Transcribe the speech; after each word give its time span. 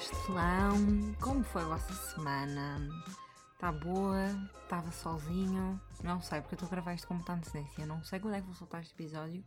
Castelão. 0.00 1.14
Como 1.20 1.44
foi 1.44 1.62
a 1.62 1.66
vossa 1.66 1.92
semana? 1.92 2.88
Está 3.52 3.70
boa? 3.70 4.28
Estava 4.62 4.90
sozinho? 4.90 5.78
Não 6.02 6.22
sei, 6.22 6.40
porque 6.40 6.54
eu 6.54 6.56
estou 6.56 6.68
a 6.68 6.70
gravar 6.70 6.94
isto 6.94 7.06
com 7.06 7.14
muita 7.14 7.34
antecedência. 7.34 7.84
Não 7.84 8.02
sei 8.02 8.18
quando 8.18 8.34
é 8.34 8.40
que 8.40 8.46
vou 8.46 8.54
soltar 8.54 8.80
este 8.80 8.94
episódio. 8.94 9.44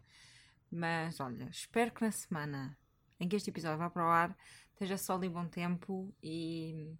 Mas, 0.71 1.19
olha, 1.19 1.45
espero 1.45 1.91
que 1.91 2.03
na 2.03 2.11
semana 2.11 2.77
em 3.19 3.27
que 3.27 3.35
este 3.35 3.49
episódio 3.49 3.79
vá 3.79 3.89
para 3.89 4.05
o 4.05 4.09
ar 4.09 4.37
esteja 4.73 4.95
sol 4.95 5.23
e 5.23 5.29
bom 5.29 5.47
tempo 5.47 6.13
e, 6.21 6.95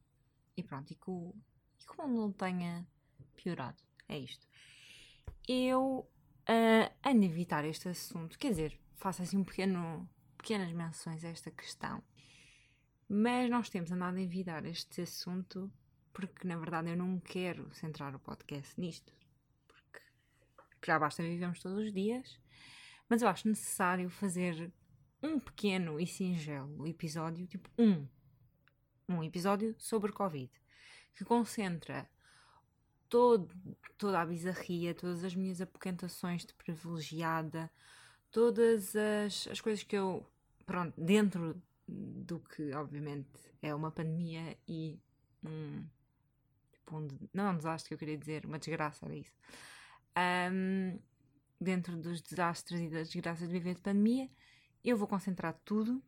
e 0.55 0.63
pronto, 0.63 0.91
e 0.91 0.95
que, 0.95 1.09
o, 1.09 1.35
e 1.80 1.85
que 1.85 2.02
o 2.02 2.07
mundo 2.07 2.21
não 2.21 2.31
tenha 2.31 2.88
piorado. 3.35 3.81
É 4.07 4.17
isto. 4.17 4.48
Eu 5.48 6.07
uh, 6.49 7.07
ando 7.07 7.23
a 7.23 7.25
evitar 7.25 7.66
este 7.66 7.89
assunto, 7.89 8.38
quer 8.38 8.49
dizer, 8.49 8.80
faço 8.95 9.21
assim 9.21 9.38
um 9.38 9.44
pequeno, 9.44 10.09
pequenas 10.38 10.71
menções 10.71 11.23
a 11.23 11.30
esta 11.30 11.52
questão, 11.52 12.03
mas 13.09 13.49
nós 13.49 13.70
temos 13.70 13.91
andado 13.91 14.17
a 14.17 14.21
evitar 14.21 14.66
este 14.66 15.02
assunto 15.02 15.71
porque 16.13 16.47
na 16.47 16.55
verdade 16.55 16.89
eu 16.89 16.95
não 16.95 17.20
quero 17.20 17.73
centrar 17.73 18.16
o 18.16 18.20
podcast 18.20 18.80
nisto, 18.80 19.11
porque 19.67 19.99
já 20.85 20.97
basta 20.99 21.23
vivemos 21.23 21.59
todos 21.59 21.85
os 21.85 21.91
dias, 21.91 22.39
mas 23.09 23.22
eu 23.22 23.27
acho 23.27 23.47
necessário 23.47 24.09
fazer 24.09 24.72
um 25.22 25.39
pequeno 25.39 25.99
e 25.99 26.05
singelo 26.05 26.88
episódio, 26.88 27.47
tipo 27.47 27.70
um, 27.77 28.08
um 29.07 29.23
episódio 29.23 29.75
sobre 29.77 30.12
Covid, 30.12 30.52
que 31.16 31.23
concentra 31.23 32.09
todo, 33.09 33.53
toda 33.97 34.22
a 34.22 34.25
bizarria, 34.25 34.94
todas 34.94 35.23
as 35.23 35.36
minhas 35.36 35.61
apoquentações 35.61 36.45
de 36.45 36.53
privilegiada, 36.53 37.72
todas 38.31 38.95
as, 38.95 39.47
as 39.47 39.61
coisas 39.61 39.83
que 39.83 39.95
eu, 39.95 40.25
pronto, 40.66 41.00
dentro 41.00 41.61
do 41.88 42.39
que 42.39 42.73
obviamente 42.73 43.30
é 43.61 43.75
uma 43.75 43.92
pandemia 43.92 44.58
e 44.67 45.00
um, 45.44 45.86
tipo 46.72 46.97
um 46.97 47.08
não 47.33 47.47
é 47.47 47.49
um 47.52 47.58
desastre 47.58 47.89
que 47.89 47.94
eu 47.94 47.99
queria 47.99 48.17
dizer, 48.17 48.45
uma 48.45 48.58
desgraça 48.58 49.05
era 49.05 49.16
isso. 49.16 49.36
Um, 50.52 50.99
dentro 51.59 51.95
dos 51.97 52.22
desastres 52.22 52.81
e 52.81 52.89
das 52.89 53.09
desgraças 53.09 53.47
de 53.47 53.53
viver 53.53 53.75
de 53.75 53.81
pandemia, 53.81 54.30
eu 54.83 54.97
vou 54.97 55.08
concentrar 55.08 55.53
tudo 55.64 56.03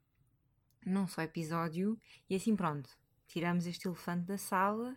num 0.85 1.07
só 1.07 1.21
episódio 1.21 1.99
e 2.29 2.35
assim 2.35 2.55
pronto, 2.55 2.89
tiramos 3.27 3.65
este 3.65 3.87
elefante 3.87 4.25
da 4.25 4.37
sala 4.37 4.95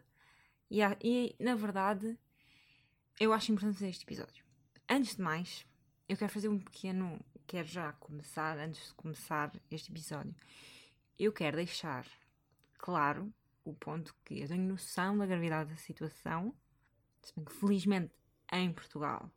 e, 0.71 0.81
e 1.03 1.37
na 1.41 1.55
verdade 1.55 2.19
eu 3.19 3.33
acho 3.33 3.51
importante 3.51 3.75
fazer 3.75 3.89
este 3.89 4.05
episódio. 4.05 4.45
Antes 4.89 5.17
de 5.17 5.23
mais, 5.23 5.67
eu 6.09 6.17
quero 6.17 6.33
fazer 6.33 6.49
um 6.49 6.59
pequeno. 6.59 7.21
Quero 7.47 7.67
já 7.67 7.93
começar, 7.95 8.59
antes 8.59 8.89
de 8.89 8.95
começar 8.95 9.53
este 9.71 9.91
episódio, 9.91 10.35
eu 11.19 11.33
quero 11.33 11.57
deixar 11.57 12.07
claro 12.79 13.33
o 13.65 13.75
ponto 13.75 14.15
que 14.25 14.41
eu 14.41 14.49
tenho 14.49 14.69
noção 14.69 15.17
da 15.17 15.27
gravidade 15.27 15.71
da 15.71 15.77
situação, 15.77 16.55
se 17.23 17.35
bem 17.35 17.45
que 17.45 17.53
felizmente 17.53 18.13
em 18.53 18.73
Portugal 18.73 19.31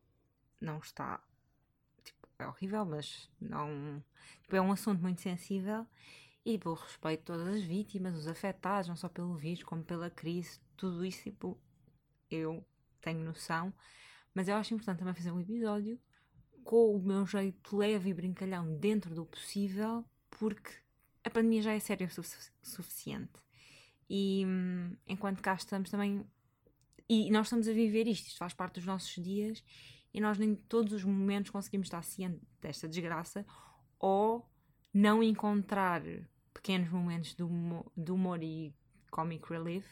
não 0.60 0.78
está. 0.80 1.22
Tipo, 2.04 2.28
é 2.38 2.48
horrível, 2.48 2.86
mas 2.86 3.30
não. 3.40 4.04
Tipo, 4.44 4.56
é 4.58 4.62
um 4.62 4.72
assunto 4.72 5.02
muito 5.02 5.22
sensível 5.22 5.88
e 6.46 6.58
pelo 6.58 6.76
respeito 6.76 7.24
todas 7.24 7.48
as 7.48 7.64
vítimas, 7.64 8.18
os 8.18 8.28
afetados, 8.28 8.90
não 8.90 8.96
só 8.96 9.08
pelo 9.08 9.36
vírus, 9.36 9.64
como 9.64 9.84
pela 9.84 10.10
crise, 10.10 10.60
tudo 10.76 11.06
isso, 11.06 11.24
tipo, 11.24 11.60
eu 12.30 12.66
tenho 13.00 13.24
noção, 13.24 13.74
mas 14.34 14.48
eu 14.48 14.56
acho 14.56 14.74
importante 14.74 15.00
também 15.00 15.14
fazer 15.14 15.32
um 15.32 15.40
episódio 15.40 16.00
com 16.64 16.96
o 16.96 17.00
meu 17.02 17.26
jeito 17.26 17.76
leve 17.76 18.10
e 18.10 18.14
brincalhão 18.14 18.78
dentro 18.78 19.14
do 19.14 19.26
possível, 19.26 20.06
porque 20.30 20.72
a 21.24 21.30
pandemia 21.30 21.62
já 21.62 21.74
é 21.74 21.80
séria 21.80 22.08
o 22.08 22.10
sufic 22.10 22.52
suficiente. 22.62 23.40
E 24.10 24.44
hum, 24.46 24.96
enquanto 25.08 25.42
cá 25.42 25.54
estamos 25.54 25.90
também. 25.90 26.26
E 27.08 27.30
nós 27.30 27.48
estamos 27.48 27.68
a 27.68 27.74
viver 27.74 28.08
isto, 28.08 28.28
isto 28.28 28.38
faz 28.38 28.54
parte 28.54 28.76
dos 28.76 28.86
nossos 28.86 29.22
dias 29.22 29.64
e 30.14 30.22
nós 30.22 30.38
nem 30.38 30.56
todos 30.56 30.94
os 30.94 31.04
momentos 31.04 31.52
conseguimos 31.52 31.88
estar 31.88 32.02
ciente 32.04 32.40
desta 32.62 32.88
desgraça 32.88 33.46
ou 34.00 34.50
não 34.94 35.22
encontrar 35.22 36.02
pequenos 36.54 36.90
momentos 36.90 37.36
de 37.36 37.44
humor, 37.44 37.92
de 37.96 38.12
humor 38.12 38.42
e 38.44 38.74
comic 39.10 39.48
relief 39.50 39.88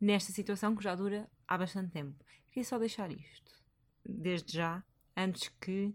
nesta 0.00 0.32
situação 0.32 0.74
que 0.74 0.82
já 0.82 0.94
dura 0.94 1.30
há 1.46 1.58
bastante 1.58 1.92
tempo. 1.92 2.24
Queria 2.48 2.64
só 2.64 2.78
deixar 2.78 3.10
isto, 3.10 3.62
desde 4.04 4.54
já, 4.54 4.82
antes 5.16 5.48
que, 5.60 5.94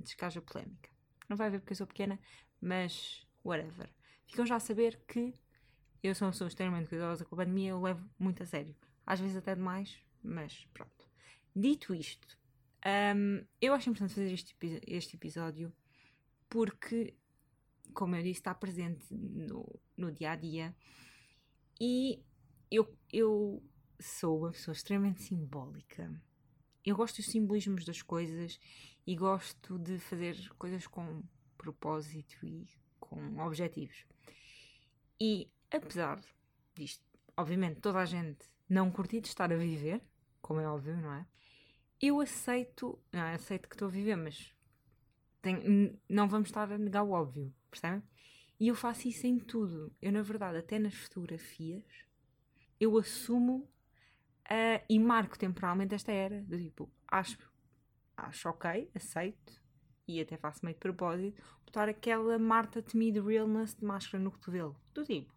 antes 0.00 0.14
que 0.14 0.24
haja 0.24 0.40
polémica. 0.42 0.90
Não 1.28 1.36
vai 1.36 1.46
haver 1.46 1.60
porque 1.60 1.72
eu 1.72 1.76
sou 1.76 1.86
pequena, 1.86 2.18
mas 2.60 3.26
whatever. 3.44 3.88
Ficam 4.26 4.44
já 4.44 4.56
a 4.56 4.60
saber 4.60 5.00
que 5.06 5.34
eu 6.02 6.14
sou 6.14 6.26
uma 6.26 6.32
pessoa 6.32 6.48
extremamente 6.48 6.88
cuidadosa 6.88 7.24
com 7.24 7.34
a 7.34 7.38
pandemia, 7.38 7.70
eu 7.70 7.80
levo 7.80 8.08
muito 8.18 8.42
a 8.42 8.46
sério. 8.46 8.74
Às 9.06 9.20
vezes 9.20 9.36
até 9.36 9.54
demais, 9.54 9.96
mas 10.22 10.66
pronto. 10.74 11.08
Dito 11.54 11.94
isto, 11.94 12.38
um, 12.84 13.44
eu 13.60 13.74
acho 13.74 13.88
importante 13.88 14.14
fazer 14.14 14.32
este, 14.32 14.56
este 14.86 15.16
episódio 15.16 15.72
porque, 16.48 17.14
como 17.92 18.16
eu 18.16 18.22
disse, 18.22 18.40
está 18.40 18.54
presente 18.54 19.06
no, 19.12 19.80
no 19.96 20.10
dia 20.10 20.32
a 20.32 20.36
dia 20.36 20.74
e 21.80 22.22
eu, 22.70 22.96
eu 23.12 23.62
sou 24.00 24.40
uma 24.40 24.52
pessoa 24.52 24.72
extremamente 24.72 25.22
simbólica. 25.22 26.10
Eu 26.84 26.96
gosto 26.96 27.16
dos 27.16 27.26
simbolismos 27.26 27.84
das 27.84 28.02
coisas 28.02 28.58
e 29.06 29.14
gosto 29.14 29.78
de 29.78 29.98
fazer 29.98 30.36
coisas 30.58 30.86
com 30.86 31.22
propósito 31.56 32.44
e 32.44 32.66
com 32.98 33.38
objetivos. 33.38 34.04
E 35.20 35.50
apesar 35.70 36.20
disto, 36.74 37.04
obviamente, 37.36 37.80
toda 37.80 38.00
a 38.00 38.04
gente 38.04 38.44
não 38.68 38.90
curtir 38.90 39.20
de 39.20 39.28
estar 39.28 39.52
a 39.52 39.56
viver, 39.56 40.02
como 40.40 40.60
é 40.60 40.68
óbvio, 40.68 40.96
não 40.96 41.12
é? 41.12 41.26
Eu 42.00 42.20
aceito, 42.20 42.98
não, 43.12 43.22
aceito 43.22 43.68
que 43.68 43.74
estou 43.76 43.88
a 43.88 43.90
viver, 43.90 44.16
mas 44.16 44.52
tenho, 45.40 45.96
não 46.08 46.28
vamos 46.28 46.48
estar 46.48 46.70
a 46.72 46.78
negar 46.78 47.04
o 47.04 47.10
óbvio, 47.10 47.54
percebem? 47.72 48.02
E 48.60 48.68
eu 48.68 48.74
faço 48.74 49.08
isso 49.08 49.26
em 49.26 49.38
tudo. 49.38 49.92
Eu, 50.00 50.12
na 50.12 50.22
verdade, 50.22 50.58
até 50.58 50.78
nas 50.78 50.94
fotografias, 50.94 51.84
eu 52.78 52.96
assumo 52.96 53.68
uh, 54.46 54.84
e 54.88 54.98
marco 54.98 55.38
temporalmente 55.38 55.94
esta 55.94 56.12
era. 56.12 56.42
Do 56.42 56.56
tipo, 56.56 56.88
acho, 57.08 57.38
acho 58.16 58.48
ok, 58.48 58.90
aceito, 58.94 59.60
e 60.06 60.20
até 60.20 60.36
faço 60.36 60.64
meio 60.64 60.74
de 60.74 60.80
propósito, 60.80 61.42
botar 61.64 61.88
aquela 61.88 62.38
Marta 62.38 62.82
Temi 62.82 63.10
de 63.10 63.20
Realness 63.20 63.74
de 63.74 63.84
máscara 63.84 64.22
no 64.22 64.30
cotovelo. 64.30 64.76
Do 64.94 65.04
tipo, 65.04 65.34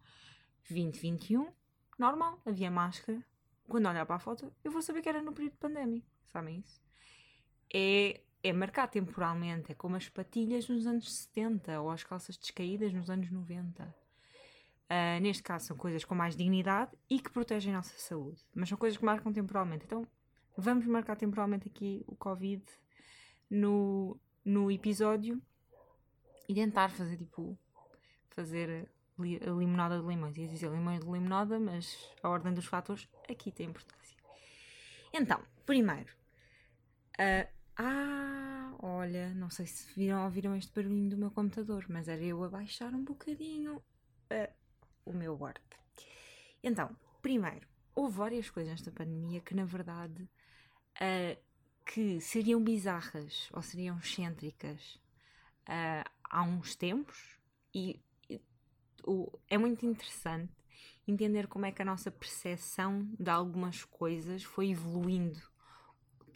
2021, 0.68 1.52
normal, 1.98 2.40
havia 2.44 2.70
máscara. 2.70 3.24
Quando 3.68 3.88
olhar 3.88 4.06
para 4.06 4.16
a 4.16 4.20
foto, 4.20 4.52
eu 4.62 4.70
vou 4.70 4.80
saber 4.80 5.02
que 5.02 5.08
era 5.08 5.20
no 5.20 5.32
período 5.32 5.56
pandémico. 5.56 6.06
Sabem 6.28 6.60
isso? 6.60 6.80
É, 7.74 8.20
é 8.48 8.52
marcar 8.52 8.88
temporalmente. 8.88 9.72
É 9.72 9.74
como 9.74 9.96
as 9.96 10.08
patilhas 10.08 10.68
nos 10.68 10.86
anos 10.86 11.12
70 11.12 11.80
ou 11.80 11.90
as 11.90 12.04
calças 12.04 12.36
descaídas 12.36 12.92
nos 12.92 13.10
anos 13.10 13.30
90. 13.30 13.84
Uh, 13.84 15.20
neste 15.20 15.42
caso, 15.42 15.66
são 15.66 15.76
coisas 15.76 16.04
com 16.04 16.14
mais 16.14 16.36
dignidade 16.36 16.92
e 17.10 17.18
que 17.18 17.30
protegem 17.30 17.72
a 17.72 17.78
nossa 17.78 17.98
saúde. 17.98 18.40
Mas 18.54 18.68
são 18.68 18.78
coisas 18.78 18.96
que 18.96 19.04
marcam 19.04 19.32
temporalmente. 19.32 19.84
Então, 19.84 20.06
vamos 20.56 20.86
marcar 20.86 21.16
temporalmente 21.16 21.68
aqui 21.68 22.04
o 22.06 22.14
Covid 22.14 22.62
no, 23.50 24.16
no 24.44 24.70
episódio 24.70 25.42
e 26.48 26.54
tentar 26.54 26.90
fazer 26.90 27.16
tipo. 27.16 27.58
Fazer 28.30 28.88
a 29.18 29.50
limonada 29.50 29.98
de 29.98 30.06
limões. 30.06 30.36
Ia 30.36 30.46
dizer 30.46 30.70
limões 30.70 31.00
de 31.00 31.10
limonada, 31.10 31.58
mas 31.58 31.98
a 32.22 32.28
ordem 32.28 32.52
dos 32.52 32.66
fatores 32.66 33.08
aqui 33.28 33.50
tem 33.50 33.70
importância. 33.70 34.16
Então, 35.12 35.40
primeiro. 35.64 36.14
Uh, 37.18 37.56
ah, 37.76 38.74
olha, 38.80 39.34
não 39.34 39.50
sei 39.50 39.66
se 39.66 39.92
viram 39.94 40.24
ouviram 40.24 40.56
este 40.56 40.72
barulhinho 40.72 41.10
do 41.10 41.16
meu 41.18 41.30
computador, 41.30 41.84
mas 41.88 42.08
era 42.08 42.22
eu 42.22 42.42
a 42.42 42.48
baixar 42.48 42.94
um 42.94 43.04
bocadinho 43.04 43.76
uh, 43.76 44.52
o 45.04 45.12
meu 45.12 45.34
Word. 45.34 45.60
Então, 46.62 46.96
primeiro, 47.20 47.66
houve 47.94 48.16
várias 48.16 48.48
coisas 48.48 48.72
nesta 48.72 48.90
pandemia 48.90 49.40
que, 49.40 49.54
na 49.54 49.64
verdade, 49.64 50.22
uh, 50.22 51.42
que 51.84 52.20
seriam 52.20 52.62
bizarras 52.62 53.48
ou 53.52 53.62
seriam 53.62 53.98
excêntricas 53.98 54.98
há 56.30 56.42
uns 56.42 56.76
tempos 56.76 57.38
e 57.74 58.00
o, 59.04 59.30
é 59.48 59.58
muito 59.58 59.84
interessante 59.84 60.52
entender 61.06 61.46
como 61.46 61.66
é 61.66 61.72
que 61.72 61.82
a 61.82 61.84
nossa 61.84 62.10
percepção 62.10 63.08
de 63.18 63.30
algumas 63.30 63.84
coisas 63.84 64.42
foi 64.42 64.70
evoluindo 64.70 65.42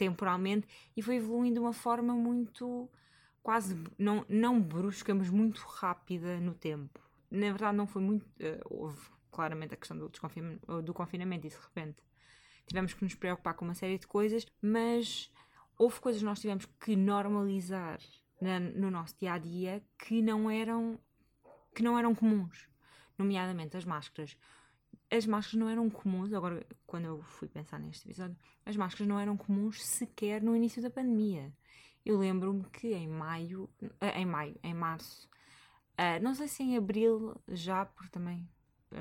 temporalmente 0.00 0.66
e 0.96 1.02
foi 1.02 1.16
evoluindo 1.16 1.54
de 1.54 1.60
uma 1.60 1.74
forma 1.74 2.14
muito 2.14 2.88
quase 3.42 3.76
não, 3.98 4.24
não 4.28 4.60
brusca, 4.60 5.14
mas 5.14 5.28
muito 5.28 5.60
rápida 5.60 6.40
no 6.40 6.54
tempo. 6.54 6.98
Na 7.30 7.50
verdade, 7.50 7.76
não 7.76 7.86
foi 7.86 8.00
muito. 8.00 8.24
Uh, 8.24 8.60
houve 8.64 8.98
claramente 9.30 9.74
a 9.74 9.76
questão 9.76 9.96
do, 9.96 10.10
do 10.82 10.94
confinamento 10.94 11.46
e 11.46 11.50
de 11.50 11.56
repente 11.56 12.02
tivemos 12.66 12.94
que 12.94 13.04
nos 13.04 13.14
preocupar 13.14 13.54
com 13.54 13.64
uma 13.66 13.74
série 13.74 13.98
de 13.98 14.06
coisas, 14.06 14.46
mas 14.62 15.30
houve 15.78 16.00
coisas 16.00 16.20
que 16.20 16.26
nós 16.26 16.40
tivemos 16.40 16.66
que 16.82 16.96
normalizar 16.96 18.00
na, 18.40 18.58
no 18.58 18.90
nosso 18.90 19.14
dia 19.18 19.34
a 19.34 19.38
dia 19.38 19.82
que 19.98 20.22
não 20.22 20.50
eram 20.50 20.98
que 21.74 21.82
não 21.82 21.98
eram 21.98 22.14
comuns, 22.14 22.66
nomeadamente 23.18 23.76
as 23.76 23.84
máscaras. 23.84 24.36
As 25.10 25.26
máscaras 25.26 25.58
não 25.58 25.68
eram 25.68 25.90
comuns, 25.90 26.32
agora 26.32 26.64
quando 26.86 27.06
eu 27.06 27.22
fui 27.22 27.48
pensar 27.48 27.78
neste 27.80 28.06
episódio, 28.06 28.36
as 28.64 28.76
máscaras 28.76 29.08
não 29.08 29.18
eram 29.18 29.36
comuns 29.36 29.84
sequer 29.84 30.42
no 30.42 30.54
início 30.54 30.80
da 30.80 30.90
pandemia. 30.90 31.52
Eu 32.04 32.18
lembro-me 32.18 32.64
que 32.70 32.94
em 32.94 33.08
maio, 33.08 33.68
eh, 34.00 34.20
em 34.20 34.26
maio, 34.26 34.58
em 34.62 34.72
março, 34.72 35.28
uh, 35.98 36.22
não 36.22 36.34
sei 36.34 36.48
se 36.48 36.62
em 36.62 36.76
abril 36.76 37.34
já, 37.48 37.84
porque 37.84 38.10
também 38.10 38.48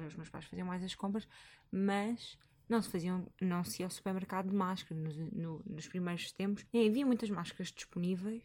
os 0.08 0.16
meus 0.16 0.30
pais 0.30 0.46
faziam 0.46 0.68
mais 0.68 0.84
as 0.84 0.96
compras, 0.96 1.28
mas 1.72 2.38
não 2.68 2.82
se 2.82 2.90
faziam, 2.90 3.26
não 3.42 3.64
se 3.64 3.82
ia 3.82 3.88
ao 3.88 3.90
supermercado 3.90 4.50
de 4.50 4.56
máscara 4.56 5.00
no, 5.00 5.10
no, 5.32 5.64
nos 5.66 5.88
primeiros 5.88 6.32
tempos. 6.32 6.66
E 6.72 6.88
havia 6.88 7.06
muitas 7.06 7.30
máscaras 7.30 7.72
disponíveis 7.72 8.44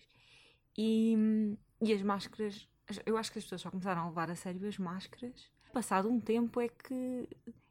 e, 0.77 1.15
e 1.83 1.93
as 1.93 2.03
máscaras, 2.03 2.69
eu 3.05 3.17
acho 3.17 3.31
que 3.31 3.39
as 3.39 3.45
pessoas 3.45 3.61
só 3.61 3.71
começaram 3.71 4.03
a 4.03 4.09
levar 4.09 4.31
a 4.31 4.35
sério 4.35 4.67
as 4.67 4.79
máscaras. 4.79 5.53
Passado 5.75 6.09
um 6.09 6.21
tempo 6.21 6.61
é 6.61 6.69
que 6.69 7.29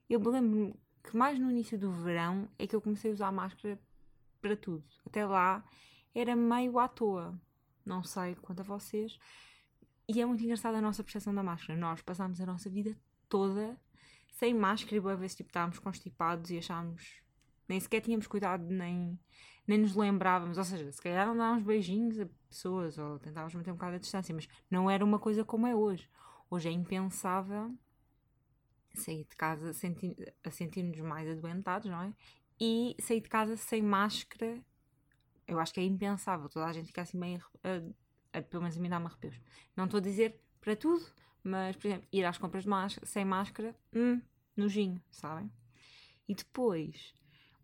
eu 0.10 0.20
me 0.20 0.28
lembro 0.28 0.78
que 1.02 1.16
mais 1.16 1.40
no 1.40 1.50
início 1.50 1.80
do 1.80 1.90
verão 1.90 2.50
é 2.60 2.68
que 2.68 2.76
eu 2.76 2.82
comecei 2.82 3.10
a 3.10 3.14
usar 3.14 3.32
máscara 3.32 3.80
para 4.42 4.58
tudo. 4.58 4.84
Até 5.06 5.26
lá 5.26 5.64
era 6.14 6.36
meio 6.36 6.78
à 6.80 6.90
toa. 6.90 7.34
Não 7.86 8.04
sei 8.04 8.36
quanto 8.36 8.60
a 8.60 8.64
vocês. 8.64 9.18
E 10.06 10.22
é 10.22 10.26
muito 10.26 10.44
engraçada 10.44 10.80
a 10.80 10.82
nossa 10.82 11.02
percepção 11.02 11.34
da 11.34 11.42
máscara. 11.42 11.80
Nós 11.80 12.02
passámos 12.02 12.42
a 12.42 12.46
nossa 12.46 12.70
vida 12.70 12.94
toda 13.30 13.80
sem 14.34 14.54
máscara 14.54 14.98
e 14.98 15.00
boa 15.00 15.16
vez 15.16 15.34
tipo, 15.34 15.50
estávamos 15.50 15.80
constipados 15.80 16.52
e 16.52 16.58
achámos. 16.58 17.22
Nem 17.70 17.80
sequer 17.80 18.02
tínhamos 18.02 18.28
cuidado, 18.28 18.66
nem, 18.66 19.18
nem 19.66 19.78
nos 19.78 19.96
lembrávamos. 19.96 20.58
Ou 20.58 20.66
seja, 20.66 20.92
se 20.92 21.02
calhar 21.02 21.26
não 21.26 21.38
dávamos 21.38 21.64
beijinhos 21.64 22.20
a 22.20 22.28
pessoas 22.50 22.98
ou 22.98 23.18
tentávamos 23.18 23.56
manter 23.56 23.72
um 23.72 23.76
bocado 23.76 23.96
a 23.96 24.00
distância, 24.00 24.36
mas 24.36 24.46
não 24.70 24.92
era 24.92 25.06
uma 25.06 25.20
coisa 25.20 25.46
como 25.46 25.66
é 25.66 25.74
hoje. 25.74 26.10
Hoje 26.50 26.68
é 26.68 26.72
impensável 26.74 27.74
sair 28.94 29.26
de 29.26 29.36
casa 29.36 29.72
a 30.44 30.52
sentir-nos 30.52 31.00
mais 31.00 31.30
adoentados, 31.30 31.90
não 31.90 32.02
é? 32.02 32.14
E 32.60 32.96
sair 33.00 33.22
de 33.22 33.30
casa 33.30 33.58
sem 33.58 33.82
máscara, 33.82 34.62
eu 35.48 35.60
acho 35.60 35.74
que 35.74 35.80
é 35.80 35.84
impensável. 35.84 36.48
Toda 36.50 36.66
a 36.66 36.74
gente 36.74 36.88
fica 36.88 37.02
assim 37.02 37.18
meio. 37.18 37.44
A, 37.64 38.38
a, 38.38 38.42
pelo 38.42 38.64
menos 38.64 38.78
a 38.78 38.82
mim 38.82 38.90
dá-me 38.90 39.06
arrepios. 39.06 39.40
Não 39.76 39.86
estou 39.86 39.98
a 39.98 40.02
dizer 40.02 40.40
para 40.62 40.76
tudo, 40.76 41.06
mas, 41.44 41.76
por 41.76 41.88
exemplo, 41.88 42.08
ir 42.12 42.24
às 42.24 42.38
compras 42.38 42.66
máscara, 42.66 43.06
sem 43.06 43.26
máscara, 43.26 43.76
hum, 43.94 44.22
nojinho, 44.56 45.02
sabem? 45.12 45.52
E 46.28 46.34
depois, 46.34 47.14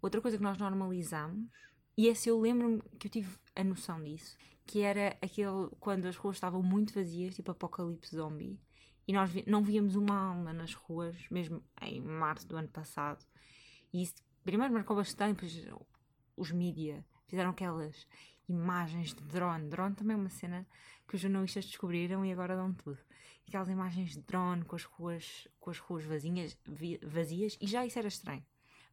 outra 0.01 0.21
coisa 0.21 0.37
que 0.37 0.43
nós 0.43 0.57
normalizamos, 0.57 1.49
e 1.97 2.07
esse 2.07 2.29
eu 2.29 2.39
lembro-me 2.39 2.81
que 2.97 3.07
eu 3.07 3.11
tive 3.11 3.37
a 3.55 3.63
noção 3.63 4.03
disso, 4.03 4.37
que 4.65 4.81
era 4.81 5.17
aquele 5.21 5.69
quando 5.79 6.05
as 6.05 6.15
ruas 6.15 6.35
estavam 6.35 6.61
muito 6.61 6.93
vazias, 6.93 7.35
tipo 7.35 7.51
apocalipse 7.51 8.15
zombie, 8.15 8.59
e 9.09 9.13
nós 9.13 9.31
não 9.47 9.63
víamos 9.63 9.95
uma 9.95 10.15
alma 10.15 10.53
nas 10.53 10.75
ruas, 10.75 11.15
mesmo 11.31 11.63
em 11.81 11.99
março 11.99 12.47
do 12.47 12.55
ano 12.55 12.67
passado. 12.67 13.25
E 13.91 14.03
isso 14.03 14.13
primeiro 14.43 14.71
marcou 14.71 14.95
bastante, 14.95 15.39
pois 15.39 15.67
os 16.37 16.51
mídia 16.51 17.03
fizeram 17.25 17.49
aquelas 17.49 18.07
imagens 18.47 19.15
de 19.15 19.23
drone. 19.23 19.67
Drone 19.67 19.95
também 19.95 20.15
é 20.15 20.19
uma 20.19 20.29
cena 20.29 20.63
que 21.07 21.15
os 21.15 21.21
jornalistas 21.21 21.65
descobriram 21.65 22.23
e 22.23 22.31
agora 22.31 22.55
dão 22.55 22.71
tudo 22.71 22.99
aquelas 23.47 23.69
imagens 23.69 24.11
de 24.11 24.21
drone 24.21 24.63
com 24.63 24.75
as 24.75 24.83
ruas, 24.83 25.47
com 25.59 25.71
as 25.71 25.79
ruas 25.79 26.05
vazias, 26.05 26.55
vazias 27.01 27.57
e 27.59 27.65
já 27.65 27.83
isso 27.83 27.97
era 27.97 28.07
estranho. 28.07 28.45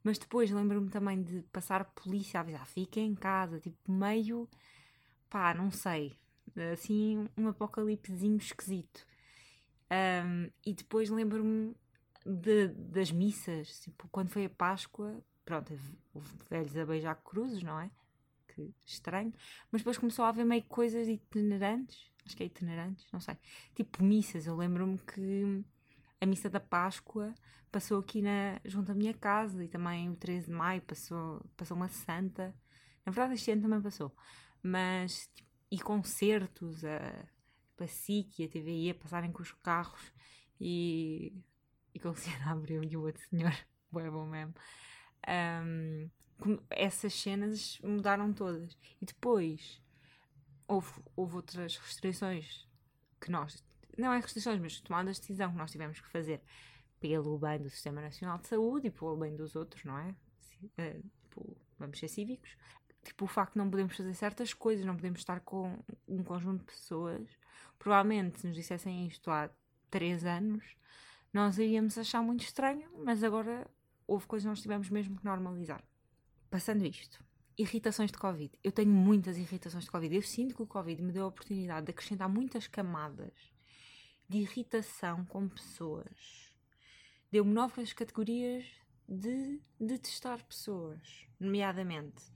Mas 0.02 0.16
depois 0.16 0.50
lembro-me 0.50 0.88
também 0.88 1.22
de 1.22 1.42
passar 1.52 1.82
a 1.82 1.84
polícia 1.84 2.40
a 2.40 2.42
avisar, 2.42 2.66
fica 2.66 3.00
em 3.00 3.14
casa, 3.14 3.60
tipo 3.60 3.92
meio, 3.92 4.48
pá, 5.28 5.52
não 5.52 5.70
sei, 5.70 6.16
assim 6.72 7.28
um 7.36 7.48
apocalipsezinho 7.48 8.38
esquisito. 8.38 9.06
Um, 9.90 10.50
e 10.64 10.74
depois 10.74 11.10
lembro-me 11.10 11.74
de, 12.24 12.68
das 12.68 13.10
missas, 13.10 13.80
tipo, 13.80 14.08
quando 14.08 14.30
foi 14.30 14.46
a 14.46 14.50
Páscoa, 14.50 15.22
pronto, 15.44 15.72
houve 16.12 16.28
velhos 16.50 16.76
a 16.76 16.84
beijar 16.84 17.14
cruzes, 17.16 17.62
não 17.62 17.78
é? 17.78 17.90
Que 18.48 18.74
estranho. 18.84 19.32
Mas 19.70 19.82
depois 19.82 19.98
começou 19.98 20.24
a 20.24 20.28
haver 20.28 20.44
meio 20.44 20.64
coisas 20.64 21.06
itinerantes 21.08 22.10
acho 22.26 22.36
que 22.36 22.42
é 22.42 22.46
itinerantes, 22.46 23.06
não 23.12 23.20
sei. 23.20 23.36
Tipo 23.74 24.02
missas, 24.02 24.46
eu 24.46 24.56
lembro-me 24.56 24.98
que 24.98 25.64
a 26.20 26.26
missa 26.26 26.50
da 26.50 26.60
Páscoa 26.60 27.32
passou 27.70 28.00
aqui 28.00 28.20
na, 28.20 28.60
junto 28.64 28.90
à 28.90 28.94
minha 28.94 29.14
casa 29.14 29.64
e 29.64 29.68
também 29.68 30.10
o 30.10 30.16
13 30.16 30.46
de 30.46 30.52
maio 30.52 30.82
passou, 30.82 31.44
passou 31.56 31.76
uma 31.76 31.88
santa. 31.88 32.54
Na 33.04 33.12
verdade, 33.12 33.34
este 33.34 33.52
ano 33.52 33.62
também 33.62 33.80
passou. 33.80 34.14
Mas, 34.62 35.30
tipo, 35.34 35.48
e 35.70 35.78
concertos, 35.78 36.84
a, 36.84 36.98
a 37.84 37.88
SIC 37.88 38.38
e 38.38 38.44
a 38.44 38.48
TVI 38.48 38.90
a 38.90 38.94
passarem 38.94 39.32
com 39.32 39.42
os 39.42 39.52
carros 39.52 40.12
e, 40.60 41.32
e 41.94 41.98
com 41.98 42.08
o 42.08 42.10
Luciano 42.12 42.50
Abreu 42.50 42.82
e 42.82 42.96
o 42.96 43.02
outro 43.02 43.22
senhor, 43.28 43.52
bom 43.90 44.26
mesmo. 44.26 44.54
Um, 45.28 46.10
essas 46.70 47.14
cenas 47.14 47.78
mudaram 47.82 48.32
todas. 48.32 48.76
E 49.00 49.06
depois 49.06 49.82
houve, 50.68 50.90
houve 51.14 51.36
outras 51.36 51.76
restrições 51.76 52.66
que 53.20 53.30
nós, 53.30 53.64
não 53.96 54.12
é 54.12 54.20
restrições, 54.20 54.60
mas 54.60 54.80
tomadas 54.80 55.16
de 55.16 55.22
decisão 55.22 55.50
que 55.50 55.58
nós 55.58 55.70
tivemos 55.70 56.00
que 56.00 56.08
fazer 56.08 56.42
pelo 57.00 57.38
bem 57.38 57.60
do 57.60 57.70
Sistema 57.70 58.00
Nacional 58.00 58.38
de 58.38 58.48
Saúde 58.48 58.88
e 58.88 58.90
pelo 58.90 59.16
bem 59.16 59.34
dos 59.34 59.56
outros, 59.56 59.84
não 59.84 59.98
é? 59.98 60.14
Tipo, 61.22 61.56
vamos 61.78 61.98
ser 61.98 62.08
cívicos. 62.08 62.56
Tipo, 63.06 63.24
o 63.24 63.28
facto 63.28 63.52
de 63.52 63.58
não 63.58 63.70
podemos 63.70 63.96
fazer 63.96 64.12
certas 64.14 64.52
coisas, 64.52 64.84
não 64.84 64.96
podemos 64.96 65.20
estar 65.20 65.40
com 65.40 65.78
um 66.08 66.24
conjunto 66.24 66.60
de 66.60 66.66
pessoas. 66.66 67.28
Provavelmente, 67.78 68.40
se 68.40 68.48
nos 68.48 68.56
dissessem 68.56 69.06
isto 69.06 69.30
há 69.30 69.48
três 69.88 70.24
anos, 70.24 70.64
nós 71.32 71.56
iríamos 71.56 71.96
achar 71.96 72.20
muito 72.20 72.42
estranho, 72.42 72.90
mas 73.04 73.22
agora 73.22 73.64
houve 74.08 74.26
coisas 74.26 74.44
que 74.44 74.50
nós 74.50 74.60
tivemos 74.60 74.90
mesmo 74.90 75.16
que 75.16 75.24
normalizar. 75.24 75.84
Passando 76.50 76.84
isto, 76.84 77.24
Irritações 77.58 78.12
de 78.12 78.18
Covid. 78.18 78.50
Eu 78.62 78.70
tenho 78.70 78.90
muitas 78.90 79.38
irritações 79.38 79.84
de 79.84 79.90
Covid. 79.90 80.14
Eu 80.14 80.20
sinto 80.20 80.54
que 80.54 80.62
o 80.62 80.66
Covid 80.66 81.00
me 81.00 81.10
deu 81.10 81.24
a 81.24 81.28
oportunidade 81.28 81.86
de 81.86 81.90
acrescentar 81.90 82.28
muitas 82.28 82.66
camadas 82.66 83.32
de 84.28 84.38
irritação 84.38 85.24
com 85.24 85.48
pessoas. 85.48 86.52
Deu-me 87.30 87.54
novas 87.54 87.94
categorias 87.94 88.66
de 89.08 89.58
detestar 89.80 90.44
pessoas, 90.44 91.26
nomeadamente 91.40 92.35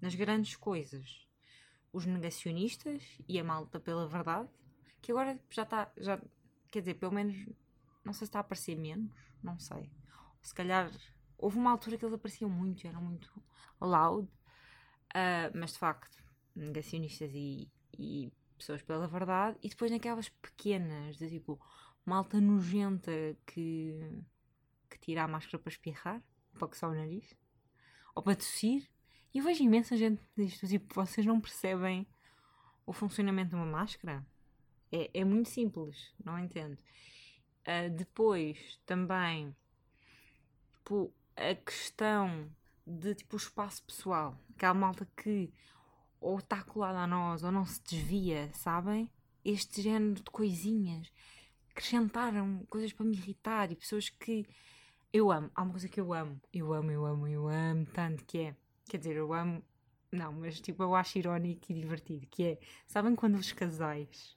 nas 0.00 0.14
grandes 0.14 0.56
coisas. 0.56 1.26
Os 1.92 2.04
negacionistas 2.06 3.02
e 3.26 3.38
a 3.38 3.44
malta 3.44 3.80
pela 3.80 4.06
verdade, 4.06 4.48
que 5.00 5.10
agora 5.12 5.40
já 5.50 5.62
está, 5.62 5.90
já, 5.96 6.20
quer 6.70 6.80
dizer, 6.80 6.94
pelo 6.94 7.12
menos, 7.12 7.36
não 8.04 8.12
sei 8.12 8.20
se 8.20 8.24
está 8.24 8.40
a 8.40 8.42
aparecer 8.42 8.76
menos, 8.76 9.12
não 9.42 9.58
sei. 9.58 9.90
Se 10.42 10.54
calhar, 10.54 10.90
houve 11.36 11.58
uma 11.58 11.70
altura 11.70 11.96
que 11.96 12.04
eles 12.04 12.14
apareciam 12.14 12.50
muito, 12.50 12.86
eram 12.86 13.02
muito 13.02 13.30
loud, 13.80 14.28
Uh, 15.08 15.50
mas 15.54 15.72
de 15.72 15.78
facto, 15.78 16.22
negacionistas 16.54 17.30
e, 17.32 17.70
e, 17.98 18.30
pessoas 18.58 18.82
pela 18.82 19.06
verdade, 19.06 19.56
e 19.62 19.68
depois 19.68 19.90
naquelas 19.90 20.28
pequenas, 20.28 21.16
de 21.16 21.28
tipo, 21.30 21.58
malta 22.04 22.40
nojenta 22.40 23.10
que, 23.46 23.98
que 24.90 24.98
tira 24.98 25.24
a 25.24 25.28
máscara 25.28 25.58
para 25.58 25.72
espirrar, 25.72 26.22
para 26.52 26.68
coçar 26.68 26.90
o 26.90 26.94
nariz, 26.94 27.34
ou 28.14 28.22
para 28.22 28.36
tossir. 28.36 28.88
E 29.34 29.38
eu 29.38 29.44
vejo 29.44 29.62
imensa 29.62 29.96
gente 29.96 30.22
disto, 30.36 30.66
tipo, 30.66 30.94
vocês 30.94 31.26
não 31.26 31.40
percebem 31.40 32.06
o 32.86 32.92
funcionamento 32.92 33.50
de 33.50 33.56
uma 33.56 33.66
máscara? 33.66 34.26
É, 34.90 35.10
é 35.12 35.24
muito 35.24 35.48
simples, 35.48 36.14
não 36.24 36.38
entendo. 36.38 36.78
Uh, 37.66 37.94
depois, 37.94 38.80
também, 38.86 39.54
tipo, 40.72 41.12
a 41.36 41.54
questão 41.54 42.50
de 42.86 43.14
tipo 43.14 43.36
espaço 43.36 43.82
pessoal. 43.82 44.36
Aquela 44.56 44.74
malta 44.74 45.06
que 45.16 45.52
ou 46.20 46.38
está 46.38 46.62
colada 46.62 46.98
a 47.00 47.06
nós 47.06 47.44
ou 47.44 47.52
não 47.52 47.64
se 47.64 47.82
desvia, 47.82 48.50
sabem? 48.54 49.10
Este 49.44 49.82
género 49.82 50.14
de 50.14 50.30
coisinhas 50.30 51.12
acrescentaram 51.70 52.66
coisas 52.68 52.92
para 52.92 53.06
me 53.06 53.16
irritar 53.16 53.70
e 53.70 53.76
pessoas 53.76 54.08
que 54.08 54.46
eu 55.12 55.30
amo. 55.30 55.50
Há 55.54 55.62
uma 55.62 55.70
coisa 55.70 55.88
que 55.88 56.00
eu 56.00 56.12
amo, 56.12 56.40
eu 56.52 56.72
amo, 56.72 56.90
eu 56.90 57.06
amo, 57.06 57.28
eu 57.28 57.48
amo 57.48 57.86
tanto 57.86 58.24
que 58.24 58.38
é. 58.38 58.56
Quer 58.88 58.98
dizer, 58.98 59.16
eu 59.16 59.32
amo, 59.32 59.62
não, 60.10 60.32
mas 60.32 60.60
tipo, 60.60 60.82
eu 60.82 60.94
acho 60.94 61.18
irónico 61.18 61.70
e 61.70 61.74
divertido. 61.74 62.26
Que 62.26 62.44
é, 62.44 62.58
sabem 62.86 63.14
quando 63.14 63.36
os 63.36 63.52
casais 63.52 64.36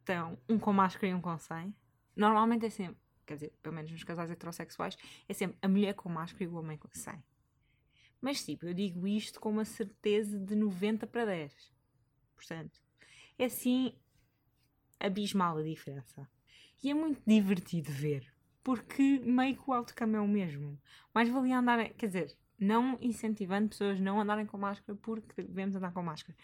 estão 0.00 0.38
um 0.48 0.58
com 0.58 0.72
máscara 0.72 1.08
e 1.08 1.14
um 1.14 1.20
com 1.20 1.38
sem? 1.38 1.74
Normalmente 2.16 2.66
é 2.66 2.70
sempre, 2.70 2.98
quer 3.24 3.34
dizer, 3.34 3.52
pelo 3.62 3.74
menos 3.74 3.90
nos 3.90 4.02
casais 4.02 4.30
heterossexuais, 4.30 4.96
é 5.28 5.32
sempre 5.32 5.56
a 5.62 5.68
mulher 5.68 5.94
com 5.94 6.08
máscara 6.08 6.44
e 6.44 6.48
o 6.48 6.54
homem 6.54 6.76
com 6.76 6.88
sem. 6.92 7.22
Mas 8.20 8.44
tipo, 8.44 8.66
eu 8.66 8.74
digo 8.74 9.06
isto 9.06 9.38
com 9.38 9.50
uma 9.50 9.64
certeza 9.64 10.38
de 10.38 10.56
90 10.56 11.06
para 11.06 11.24
10. 11.24 11.72
Portanto, 12.34 12.80
é 13.38 13.44
assim 13.44 13.94
abismal 14.98 15.58
a 15.58 15.62
diferença. 15.62 16.28
E 16.82 16.90
é 16.90 16.94
muito 16.94 17.22
divertido 17.24 17.92
ver 17.92 18.26
porque 18.68 19.18
meio 19.20 19.56
que 19.56 19.70
o 19.70 19.72
outcome 19.72 20.16
é 20.16 20.20
o 20.20 20.28
mesmo. 20.28 20.78
Mais 21.14 21.26
valia 21.30 21.58
andar, 21.58 21.88
quer 21.94 22.06
dizer, 22.06 22.36
não 22.58 22.98
incentivando 23.00 23.68
pessoas 23.68 23.98
a 23.98 24.02
não 24.02 24.20
andarem 24.20 24.46
com 24.46 24.58
máscara 24.58 24.98
porque 25.00 25.42
devemos 25.42 25.76
andar 25.76 25.92
com 25.92 26.02
máscara. 26.02 26.36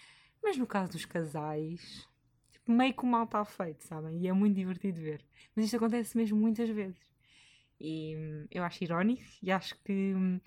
Mas 0.42 0.56
no 0.56 0.66
caso 0.66 0.92
dos 0.92 1.04
casais, 1.04 2.08
tipo, 2.52 2.70
meio 2.70 2.94
que 2.94 3.02
o 3.02 3.06
mal 3.06 3.24
está 3.24 3.44
feito, 3.44 3.82
sabem? 3.84 4.18
E 4.20 4.28
é 4.28 4.32
muito 4.32 4.54
divertido 4.54 5.00
ver. 5.00 5.24
Mas 5.54 5.64
isto 5.64 5.76
acontece 5.76 6.16
mesmo 6.16 6.38
muitas 6.38 6.68
vezes. 6.68 7.00
E 7.80 8.14
hum, 8.16 8.46
eu 8.50 8.62
acho 8.62 8.84
irónico 8.84 9.22
e 9.42 9.50
acho 9.50 9.74
que 9.82 10.14
hum, 10.14 10.40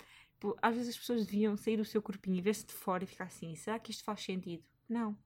às 0.62 0.74
vezes 0.74 0.90
as 0.90 0.98
pessoas 0.98 1.26
deviam 1.26 1.56
sair 1.56 1.76
do 1.76 1.84
seu 1.84 2.00
corpinho 2.00 2.36
e 2.36 2.40
ver-se 2.40 2.66
de 2.66 2.72
fora 2.72 3.04
e 3.04 3.06
ficar 3.06 3.24
assim: 3.24 3.54
será 3.54 3.78
que 3.78 3.90
isto 3.90 4.04
faz 4.04 4.22
sentido? 4.22 4.64
Não. 4.88 5.16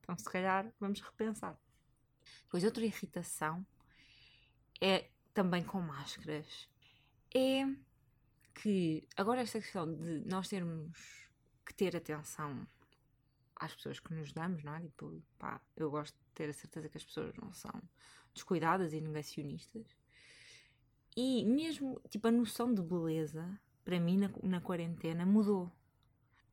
Então, 0.00 0.16
se 0.16 0.24
calhar, 0.30 0.72
vamos 0.80 1.00
repensar. 1.00 1.58
Depois, 2.44 2.64
outra 2.64 2.84
irritação 2.84 3.64
é 4.80 5.08
também 5.34 5.62
com 5.62 5.80
máscaras. 5.80 6.68
É 7.34 7.64
que 8.54 9.06
agora 9.16 9.40
esta 9.40 9.60
questão 9.60 9.92
de 9.92 10.24
nós 10.26 10.48
termos 10.48 11.28
que 11.64 11.74
ter 11.74 11.96
atenção 11.96 12.66
às 13.56 13.74
pessoas 13.74 14.00
que 14.00 14.12
nos 14.14 14.32
damos, 14.32 14.64
não 14.64 14.74
é? 14.74 14.80
Tipo, 14.80 15.22
pá, 15.38 15.60
eu 15.76 15.90
gosto 15.90 16.14
de 16.14 16.32
ter 16.34 16.48
a 16.48 16.52
certeza 16.52 16.88
que 16.88 16.96
as 16.96 17.04
pessoas 17.04 17.34
não 17.36 17.52
são 17.52 17.80
descuidadas 18.34 18.92
e 18.92 19.00
negacionistas. 19.00 19.86
E 21.16 21.44
mesmo, 21.44 22.00
tipo, 22.08 22.28
a 22.28 22.30
noção 22.30 22.72
de 22.72 22.82
beleza, 22.82 23.60
para 23.84 23.98
mim, 23.98 24.16
na, 24.16 24.30
na 24.42 24.60
quarentena, 24.60 25.26
mudou. 25.26 25.70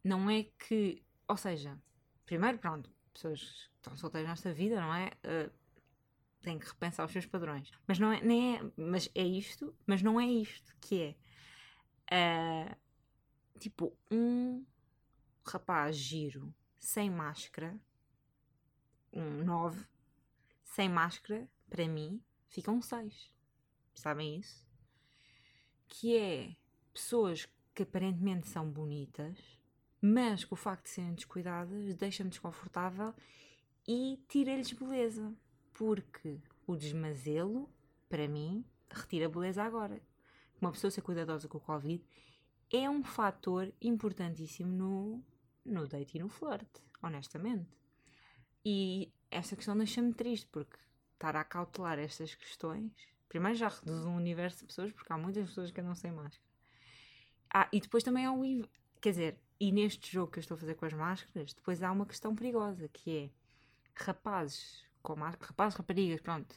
Não 0.03 0.29
é 0.29 0.43
que, 0.43 1.03
ou 1.27 1.37
seja, 1.37 1.79
primeiro, 2.25 2.57
pronto, 2.57 2.89
pessoas 3.13 3.41
que 3.41 3.77
estão 3.77 3.97
solteiras 3.97 4.29
nesta 4.29 4.53
vida, 4.53 4.81
não 4.81 4.93
é? 4.93 5.11
Uh, 5.23 5.51
têm 6.41 6.59
que 6.59 6.67
repensar 6.67 7.05
os 7.05 7.11
seus 7.11 7.25
padrões. 7.25 7.71
Mas 7.87 7.99
não 7.99 8.11
é, 8.11 8.21
nem 8.21 8.57
é, 8.57 8.71
mas 8.75 9.09
é 9.13 9.23
isto, 9.23 9.75
mas 9.85 10.01
não 10.01 10.19
é 10.19 10.25
isto 10.25 10.75
que 10.81 11.01
é. 11.01 11.15
Uh, 12.11 12.75
tipo, 13.59 13.93
um 14.09 14.65
rapaz 15.45 15.95
giro, 15.95 16.53
sem 16.79 17.09
máscara, 17.09 17.75
um 19.11 19.43
9, 19.43 19.85
sem 20.63 20.89
máscara, 20.89 21.47
para 21.69 21.87
mim, 21.87 22.21
fica 22.49 22.71
um 22.71 22.81
6. 22.81 23.33
Sabem 23.93 24.37
isso? 24.37 24.65
Que 25.87 26.17
é 26.17 26.55
pessoas 26.93 27.47
que 27.73 27.83
aparentemente 27.83 28.47
são 28.47 28.69
bonitas, 28.69 29.37
mas 30.01 30.45
que 30.45 30.53
o 30.53 30.57
facto 30.57 30.83
de 30.83 30.89
serem 30.89 31.13
descuidadas 31.13 31.95
deixa-me 31.95 32.29
desconfortável 32.29 33.13
e 33.87 34.19
tira-lhes 34.27 34.71
beleza. 34.71 35.33
Porque 35.73 36.39
o 36.65 36.75
desmazelo, 36.75 37.69
para 38.09 38.27
mim, 38.27 38.65
retira 38.89 39.29
beleza 39.29 39.63
agora. 39.63 40.01
Uma 40.59 40.71
pessoa 40.71 40.91
ser 40.91 41.01
cuidadosa 41.01 41.47
com 41.47 41.57
o 41.57 41.61
Covid 41.61 42.03
é 42.71 42.89
um 42.89 43.03
fator 43.03 43.71
importantíssimo 43.81 44.71
no, 44.71 45.23
no 45.65 45.87
date 45.87 46.17
e 46.17 46.19
no 46.19 46.29
flerte, 46.29 46.81
honestamente. 47.01 47.77
E 48.65 49.13
esta 49.31 49.55
questão 49.55 49.77
deixa-me 49.77 50.13
triste, 50.13 50.47
porque 50.47 50.77
estar 51.13 51.35
a 51.35 51.43
cautelar 51.43 51.99
estas 51.99 52.35
questões, 52.35 52.91
primeiro 53.29 53.57
já 53.57 53.69
reduz 53.69 54.05
um 54.05 54.15
universo 54.15 54.59
de 54.59 54.65
pessoas, 54.65 54.91
porque 54.91 55.11
há 55.11 55.17
muitas 55.17 55.47
pessoas 55.47 55.71
que 55.71 55.79
andam 55.79 55.95
sem 55.95 56.11
máscara. 56.11 56.43
Ah, 57.53 57.69
e 57.71 57.79
depois 57.79 58.03
também 58.03 58.25
há 58.25 58.33
o. 58.33 58.41
Quer 58.99 59.11
dizer, 59.11 59.39
e 59.59 59.71
neste 59.71 60.11
jogo 60.11 60.31
que 60.31 60.39
eu 60.39 60.41
estou 60.41 60.55
a 60.55 60.59
fazer 60.59 60.75
com 60.75 60.85
as 60.85 60.93
máscaras, 60.93 61.53
depois 61.53 61.81
há 61.81 61.91
uma 61.91 62.05
questão 62.05 62.35
perigosa, 62.35 62.87
que 62.89 63.17
é 63.17 63.29
rapazes 63.95 64.85
com 65.01 65.15
máscara, 65.15 65.47
rapazes, 65.47 65.77
raparigas, 65.77 66.19
pronto, 66.21 66.55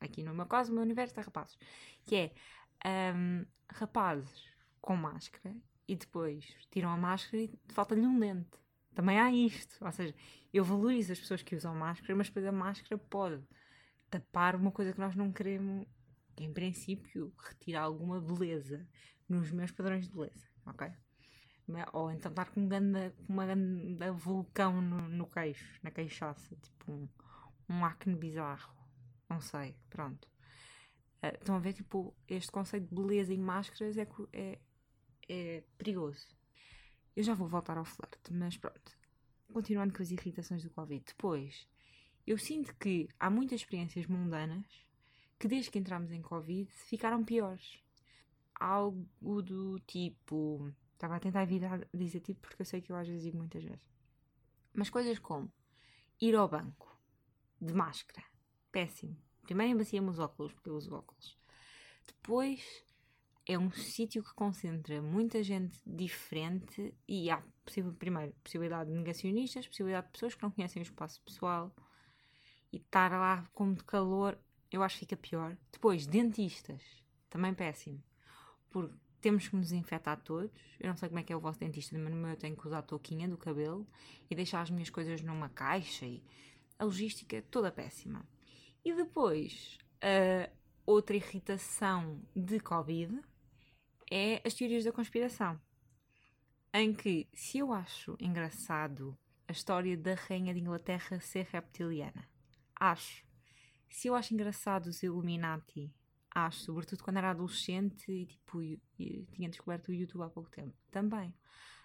aqui 0.00 0.22
no 0.22 0.34
meu 0.34 0.46
caso, 0.46 0.70
o 0.70 0.74
meu 0.74 0.82
universo 0.82 1.18
é 1.18 1.22
rapazes, 1.22 1.58
que 2.04 2.14
é 2.14 2.32
um, 2.86 3.44
rapazes 3.70 4.44
com 4.80 4.96
máscara 4.96 5.54
e 5.86 5.96
depois 5.96 6.44
tiram 6.70 6.90
a 6.90 6.96
máscara 6.96 7.42
e 7.42 7.50
falta-lhe 7.68 8.06
um 8.06 8.18
dente. 8.18 8.58
Também 8.94 9.18
há 9.18 9.32
isto, 9.32 9.84
ou 9.84 9.92
seja, 9.92 10.14
eu 10.52 10.64
valorizo 10.64 11.12
as 11.12 11.20
pessoas 11.20 11.42
que 11.42 11.54
usam 11.54 11.74
máscara, 11.74 12.16
mas 12.16 12.28
depois 12.28 12.44
a 12.46 12.52
máscara 12.52 12.98
pode 12.98 13.42
tapar 14.10 14.56
uma 14.56 14.72
coisa 14.72 14.92
que 14.92 15.00
nós 15.00 15.14
não 15.14 15.32
queremos, 15.32 15.86
que 16.34 16.44
em 16.44 16.52
princípio 16.52 17.32
retira 17.38 17.80
alguma 17.80 18.20
beleza 18.20 18.86
nos 19.28 19.50
meus 19.50 19.70
padrões 19.70 20.08
de 20.08 20.14
beleza, 20.14 20.48
ok? 20.66 20.90
Ou 21.92 22.10
então 22.10 22.30
estar 22.30 22.50
com, 22.50 22.62
um 22.62 22.68
ganda, 22.68 23.14
uma 23.28 23.44
grande 23.44 23.98
vulcão 24.16 24.80
no, 24.80 25.08
no 25.08 25.26
queixo, 25.26 25.78
na 25.82 25.90
queixaça, 25.90 26.56
tipo 26.56 26.90
um, 26.90 27.08
um 27.68 27.84
acne 27.84 28.16
bizarro. 28.16 28.74
Não 29.28 29.40
sei, 29.40 29.76
pronto. 29.90 30.26
Uh, 31.22 31.34
estão 31.34 31.56
a 31.56 31.58
ver, 31.58 31.72
tipo, 31.72 32.14
este 32.28 32.50
conceito 32.50 32.88
de 32.88 32.94
beleza 32.94 33.32
em 33.32 33.38
máscaras 33.38 33.96
é, 33.96 34.06
é, 34.32 34.58
é 35.28 35.64
perigoso. 35.76 36.26
Eu 37.16 37.24
já 37.24 37.34
vou 37.34 37.48
voltar 37.48 37.76
ao 37.76 37.84
flerte, 37.84 38.32
mas 38.32 38.56
pronto. 38.56 38.96
Continuando 39.52 39.94
com 39.94 40.02
as 40.02 40.10
irritações 40.10 40.62
do 40.62 40.70
Covid. 40.70 41.04
Depois, 41.06 41.66
eu 42.26 42.38
sinto 42.38 42.74
que 42.76 43.08
há 43.18 43.28
muitas 43.28 43.60
experiências 43.60 44.06
mundanas 44.06 44.66
que 45.38 45.48
desde 45.48 45.70
que 45.70 45.78
entramos 45.78 46.12
em 46.12 46.22
Covid 46.22 46.70
ficaram 46.70 47.24
piores. 47.24 47.82
Algo 48.54 49.42
do 49.42 49.78
tipo 49.80 50.72
Estava 50.98 51.14
a 51.14 51.20
tentar 51.20 51.44
evitar 51.44 51.86
dizer 51.94 52.18
tipo 52.18 52.40
porque 52.40 52.60
eu 52.60 52.66
sei 52.66 52.80
que 52.80 52.90
eu 52.90 52.96
às 52.96 53.06
vezes 53.06 53.22
digo 53.22 53.38
muitas 53.38 53.62
vezes. 53.62 53.88
Mas 54.74 54.90
coisas 54.90 55.16
como 55.20 55.48
ir 56.20 56.34
ao 56.34 56.48
banco 56.48 57.00
de 57.60 57.72
máscara, 57.72 58.26
péssimo. 58.72 59.16
Primeiro 59.48 59.72
embacia-me 59.72 60.10
os 60.10 60.18
óculos, 60.18 60.52
porque 60.52 60.68
eu 60.68 60.74
uso 60.74 60.94
óculos. 60.94 61.34
Depois 62.06 62.84
é 63.46 63.58
um 63.58 63.70
sítio 63.70 64.22
que 64.22 64.34
concentra 64.34 65.00
muita 65.00 65.42
gente 65.42 65.80
diferente 65.86 66.94
e 67.08 67.30
há, 67.30 67.42
primeiro, 67.98 68.34
possibilidade 68.44 68.90
de 68.90 68.96
negacionistas, 68.96 69.66
possibilidade 69.66 70.08
de 70.08 70.12
pessoas 70.12 70.34
que 70.34 70.42
não 70.42 70.50
conhecem 70.50 70.82
o 70.82 70.84
espaço 70.84 71.22
pessoal 71.22 71.74
e 72.70 72.76
estar 72.76 73.10
lá 73.12 73.48
com 73.54 73.64
muito 73.64 73.86
calor, 73.86 74.38
eu 74.70 74.82
acho 74.82 74.96
que 74.96 75.06
fica 75.06 75.16
pior. 75.16 75.56
Depois, 75.72 76.06
dentistas, 76.06 76.82
também 77.30 77.54
péssimo. 77.54 78.02
Porque 78.68 78.94
temos 79.18 79.48
que 79.48 79.56
nos 79.56 79.72
infectar 79.72 80.20
todos. 80.20 80.52
Eu 80.78 80.90
não 80.90 80.96
sei 80.98 81.08
como 81.08 81.20
é 81.20 81.22
que 81.22 81.32
é 81.32 81.36
o 81.36 81.40
vosso 81.40 81.58
dentista, 81.58 81.96
mas 81.96 82.12
no 82.12 82.20
meu 82.20 82.32
eu 82.32 82.36
tenho 82.36 82.54
que 82.54 82.66
usar 82.66 82.80
a 82.80 82.82
touquinha 82.82 83.26
do 83.26 83.38
cabelo 83.38 83.88
e 84.30 84.34
deixar 84.34 84.60
as 84.60 84.68
minhas 84.68 84.90
coisas 84.90 85.22
numa 85.22 85.48
caixa 85.48 86.04
e 86.04 86.22
a 86.78 86.84
logística 86.84 87.34
é 87.34 87.40
toda 87.40 87.72
péssima. 87.72 88.22
E 88.88 88.94
depois, 88.94 89.76
uh, 89.96 90.50
outra 90.86 91.14
irritação 91.14 92.22
de 92.34 92.58
Covid 92.58 93.20
é 94.10 94.40
as 94.42 94.54
teorias 94.54 94.82
da 94.82 94.90
conspiração. 94.90 95.60
Em 96.72 96.94
que, 96.94 97.28
se 97.34 97.58
eu 97.58 97.70
acho 97.70 98.16
engraçado 98.18 99.14
a 99.46 99.52
história 99.52 99.94
da 99.94 100.14
Rainha 100.14 100.54
de 100.54 100.60
Inglaterra 100.60 101.20
ser 101.20 101.46
reptiliana, 101.52 102.26
acho. 102.80 103.26
Se 103.90 104.08
eu 104.08 104.14
acho 104.14 104.32
engraçado 104.32 104.86
os 104.86 105.02
Illuminati 105.02 105.92
Acho, 106.30 106.60
sobretudo 106.60 107.04
quando 107.04 107.18
era 107.18 107.32
adolescente 107.32 108.10
e, 108.10 108.24
tipo, 108.24 108.58
tinha 108.96 109.50
descoberto 109.50 109.88
o 109.88 109.92
YouTube 109.92 110.22
há 110.22 110.30
pouco 110.30 110.48
tempo. 110.48 110.74
Também. 110.90 111.34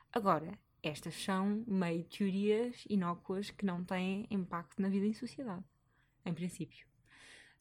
Agora, 0.09 0.57
estas 0.81 1.15
são 1.15 1.65
meio 1.67 2.05
teorias 2.05 2.85
inócuas 2.89 3.51
que 3.51 3.65
não 3.65 3.83
têm 3.83 4.25
impacto 4.31 4.81
na 4.81 4.87
vida 4.87 5.05
em 5.05 5.13
sociedade. 5.13 5.65
Em 6.25 6.33
princípio. 6.33 6.92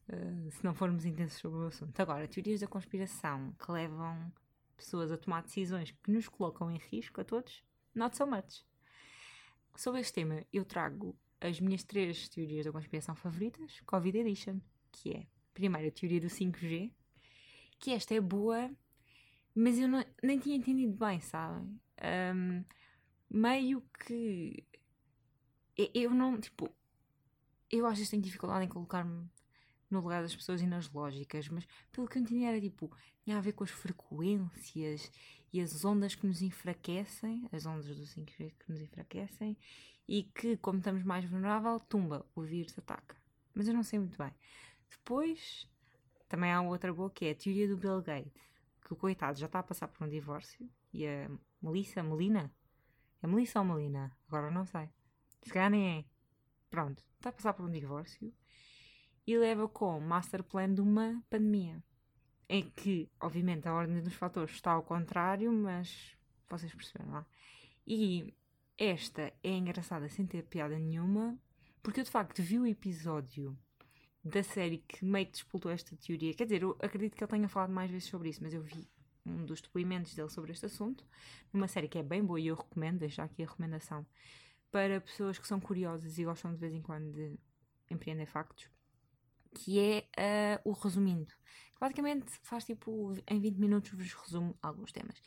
Uh, 0.09 0.51
se 0.51 0.65
não 0.65 0.75
formos 0.75 1.05
intensos 1.05 1.39
sobre 1.39 1.59
o 1.59 1.67
assunto. 1.67 1.99
Agora, 2.01 2.27
teorias 2.27 2.61
da 2.61 2.67
conspiração 2.67 3.55
que 3.59 3.71
levam 3.71 4.33
pessoas 4.77 5.13
a 5.13 5.17
tomar 5.17 5.43
decisões 5.43 5.93
que 5.93 6.11
nos 6.11 6.29
colocam 6.29 6.71
em 6.71 6.79
risco 6.79 7.21
a 7.21 7.25
todos, 7.25 7.63
not 7.95 8.17
so 8.17 8.27
much. 8.27 8.65
Sobre 9.77 10.01
este 10.01 10.15
tema, 10.15 10.45
eu 10.53 10.65
trago 10.65 11.17
as 11.41 11.61
minhas 11.61 11.85
três 11.85 12.29
teorias 12.29 12.67
da 12.67 12.73
conspiração 12.73 13.15
favoritas, 13.15 13.81
Covid 13.87 14.19
Edition, 14.19 14.61
que 14.91 15.13
é 15.13 15.27
primeiro, 15.53 15.89
a 15.89 15.91
teoria 15.91 16.21
do 16.21 16.29
5G, 16.29 16.93
que 17.79 17.93
esta 17.93 18.15
é 18.15 18.21
boa, 18.21 18.71
mas 19.55 19.79
eu 19.79 19.89
não, 19.89 20.05
nem 20.23 20.39
tinha 20.39 20.57
entendido 20.57 20.97
bem, 20.97 21.21
sabem? 21.21 21.81
Um, 22.35 22.65
meio 23.31 23.83
que. 24.05 24.65
Eu 25.95 26.11
não, 26.11 26.41
tipo. 26.41 26.71
Eu 27.71 27.87
às 27.87 27.97
vezes 27.97 28.11
tenho 28.11 28.23
dificuldade 28.23 28.65
em 28.65 28.69
colocar-me 28.69 29.27
no 29.93 30.01
lugar 30.01 30.23
das 30.23 30.35
pessoas 30.35 30.61
e 30.61 30.67
nas 30.67 30.91
lógicas, 30.91 31.49
mas 31.49 31.67
pelo 31.93 32.09
que 32.09 32.19
eu 32.19 32.23
entendi 32.23 32.45
era 32.45 32.61
tipo. 32.61 32.91
tinha 33.23 33.39
a 33.39 33.41
ver 33.41 33.53
com 33.53 33.65
as 33.65 33.71
frequências 33.71 35.11
e 35.53 35.61
as 35.61 35.85
ondas 35.85 36.15
que 36.15 36.27
nos 36.27 36.41
enfraquecem, 36.41 37.47
as 37.53 37.67
ondas 37.67 37.87
do 37.87 38.03
5G 38.03 38.53
que 38.59 38.71
nos 38.71 38.81
enfraquecem, 38.81 39.57
e 40.09 40.25
que, 40.25 40.57
como 40.57 40.79
estamos 40.79 41.03
mais 41.03 41.25
vulnerável, 41.25 41.79
tumba, 41.79 42.25
o 42.35 42.43
vírus 42.43 42.77
ataca. 42.79 43.17
Mas 43.55 43.69
eu 43.69 43.75
não 43.75 43.83
sei 43.83 43.99
muito 43.99 44.17
bem. 44.17 44.33
Depois, 44.91 45.69
também 46.29 46.51
há 46.51 46.61
outra 46.63 46.93
boa 46.93 47.11
que 47.11 47.27
é 47.27 47.31
a 47.33 47.35
teoria 47.35 47.69
do 47.69 47.77
Bill 47.77 48.01
Gates, 48.01 48.33
que 48.85 48.93
o 48.93 48.97
coitado 48.97 49.39
já 49.39 49.47
está 49.47 49.59
a 49.59 49.63
passar 49.63 49.89
por 49.89 50.07
um 50.07 50.09
divórcio 50.09 50.69
e 50.93 51.07
a 51.07 51.31
Melissa, 51.63 52.03
Melina? 52.03 52.51
É 53.23 53.27
Melissa 53.27 53.61
ou 53.61 53.65
Melina? 53.65 54.17
Agora 54.27 54.51
não 54.51 54.65
sei. 54.65 54.89
Se 55.43 55.53
calhar 55.53 55.71
nem 55.71 55.99
é. 55.99 56.05
Pronto, 56.71 57.05
está 57.17 57.29
a 57.29 57.33
passar 57.33 57.53
por 57.53 57.65
um 57.67 57.71
divórcio 57.71 58.33
e 59.27 59.37
leva 59.37 59.69
com 59.69 60.01
master 60.01 60.43
plan 60.43 60.73
de 60.73 60.81
uma 60.81 61.23
pandemia. 61.31 61.83
é 62.49 62.63
que, 62.63 63.09
obviamente, 63.21 63.67
a 63.67 63.73
ordem 63.73 64.03
dos 64.03 64.15
fatores 64.15 64.55
está 64.55 64.73
ao 64.73 64.83
contrário, 64.83 65.51
mas 65.51 66.17
vocês 66.51 66.75
perceberam 66.75 67.13
lá. 67.13 67.27
E 67.87 68.35
esta 68.77 69.33
é 69.43 69.51
engraçada 69.51 70.09
sem 70.09 70.27
ter 70.27 70.43
piada 70.45 70.79
nenhuma, 70.79 71.39
porque 71.83 72.01
eu 72.01 72.05
de 72.05 72.11
facto 72.11 72.43
vi 72.43 72.59
o 72.59 72.67
episódio 72.67 73.57
da 74.25 74.43
série 74.43 74.79
que 74.79 75.05
meio 75.05 75.27
que 75.27 75.33
disputou 75.33 75.71
esta 75.71 75.97
teoria. 75.97 76.35
Quer 76.35 76.45
dizer, 76.45 76.63
eu 76.63 76.77
acredito 76.81 77.17
que 77.17 77.25
ele 77.25 77.31
tenha 77.31 77.49
falado 77.49 77.73
mais 77.73 77.91
vezes 77.91 78.09
sobre 78.09 78.29
isso, 78.29 78.43
mas 78.43 78.53
eu 78.53 78.63
vi 78.63 78.89
um 79.25 79.45
dos 79.45 79.61
depoimentos 79.61 80.15
dele 80.15 80.29
sobre 80.29 80.53
este 80.53 80.67
assunto, 80.67 81.05
numa 81.53 81.69
série 81.69 81.89
que 81.89 81.99
é 81.99 82.03
bem 82.03 82.25
boa 82.25 82.41
e 82.41 82.49
eu 82.49 82.55
recomendo, 82.55 82.99
deixar 82.99 83.25
aqui 83.25 83.43
a 83.43 83.47
recomendação 83.47 84.07
para 84.71 85.01
pessoas 85.01 85.39
que 85.39 85.47
são 85.47 85.61
curiosas 85.61 86.19
e 86.19 86.25
gostam 86.25 86.53
de 86.53 86.59
vez 86.59 86.73
em 86.73 86.83
quando 86.83 87.13
de 87.13 87.39
empreender 87.91 88.27
factos, 88.27 88.69
que 89.55 89.79
é 89.79 90.59
uh, 90.65 90.71
o 90.71 90.73
Resumindo. 90.73 91.33
Basicamente 91.81 92.31
faz 92.43 92.65
tipo, 92.65 93.15
em 93.27 93.41
20 93.41 93.57
minutos 93.57 93.91
vos 93.93 94.13
resumo 94.13 94.57
alguns 94.63 94.93
temas. 94.93 95.21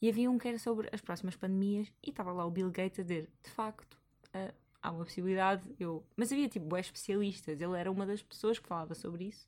E 0.00 0.08
havia 0.08 0.30
um 0.30 0.38
que 0.38 0.48
era 0.48 0.58
sobre 0.58 0.88
as 0.92 1.00
próximas 1.00 1.36
pandemias 1.36 1.92
e 2.02 2.10
estava 2.10 2.32
lá 2.32 2.44
o 2.44 2.50
Bill 2.50 2.70
Gates 2.70 2.98
a 2.98 3.02
dizer, 3.02 3.30
de 3.42 3.50
facto, 3.50 3.94
uh, 4.34 4.54
há 4.82 4.90
uma 4.90 5.04
possibilidade, 5.04 5.62
eu... 5.78 6.04
Mas 6.16 6.32
havia 6.32 6.48
tipo 6.48 6.66
boas 6.66 6.86
especialistas, 6.86 7.60
ele 7.60 7.78
era 7.78 7.90
uma 7.90 8.04
das 8.04 8.22
pessoas 8.22 8.58
que 8.58 8.68
falava 8.68 8.94
sobre 8.94 9.24
isso 9.24 9.46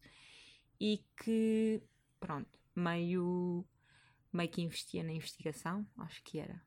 e 0.81 1.05
que, 1.17 1.83
pronto, 2.21 2.59
meio 2.75 3.65
meio 4.35 4.51
que 4.51 4.63
investia 4.63 5.05
na 5.05 5.13
investigação, 5.13 5.87
acho 5.97 6.23
que 6.25 6.41
era. 6.41 6.61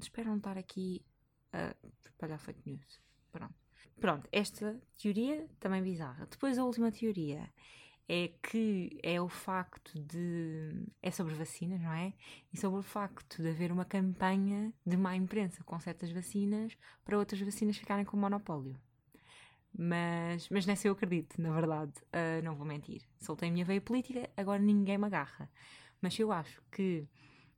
Espero 0.00 0.30
não 0.30 0.38
estar 0.38 0.56
aqui 0.56 1.04
a 1.52 1.74
espalhar 2.02 2.38
fake 2.38 2.62
news. 2.64 3.00
Pronto. 3.30 3.54
Pronto, 4.00 4.28
esta 4.32 4.80
teoria 5.00 5.46
também 5.58 5.82
bizarra. 5.82 6.26
Depois 6.26 6.58
a 6.58 6.64
última 6.64 6.90
teoria 6.90 7.48
é 8.08 8.28
que 8.42 8.98
é 9.02 9.20
o 9.20 9.28
facto 9.28 9.98
de. 9.98 10.86
é 11.02 11.10
sobre 11.10 11.34
vacinas, 11.34 11.80
não 11.80 11.92
é? 11.92 12.12
E 12.52 12.58
sobre 12.58 12.80
o 12.80 12.82
facto 12.82 13.42
de 13.42 13.48
haver 13.48 13.72
uma 13.72 13.84
campanha 13.84 14.72
de 14.84 14.96
má 14.96 15.16
imprensa 15.16 15.64
com 15.64 15.78
certas 15.80 16.10
vacinas 16.10 16.76
para 17.04 17.18
outras 17.18 17.40
vacinas 17.40 17.76
ficarem 17.76 18.04
com 18.04 18.16
monopólio. 18.16 18.78
Mas, 19.76 20.48
mas 20.50 20.66
nessa 20.66 20.86
eu 20.86 20.92
acredito, 20.92 21.40
na 21.40 21.52
verdade, 21.52 21.92
uh, 22.12 22.44
não 22.44 22.54
vou 22.54 22.66
mentir. 22.66 23.02
Soltei 23.18 23.48
a 23.48 23.52
minha 23.52 23.64
veia 23.64 23.80
política, 23.80 24.30
agora 24.36 24.60
ninguém 24.60 24.98
me 24.98 25.06
agarra. 25.06 25.50
Mas 26.00 26.16
eu 26.18 26.30
acho 26.30 26.62
que 26.70 27.08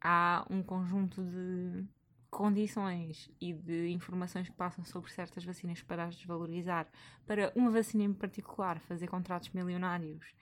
há 0.00 0.47
um 0.49 0.62
conjunto 0.62 1.23
de 1.23 1.85
condições 2.30 3.30
e 3.40 3.52
de 3.52 3.88
informações 3.88 4.49
que 4.49 4.54
passam 4.54 4.85
sobre 4.85 5.11
certas 5.12 5.45
vacinas 5.45 5.83
para 5.83 6.04
as 6.04 6.16
desvalorizar, 6.16 6.88
para 7.26 7.52
uma 7.54 7.71
vacina 7.71 8.04
em 8.04 8.12
particular 8.12 8.80
fazer 8.80 9.06
contratos 9.06 9.50
milionários 9.50 10.35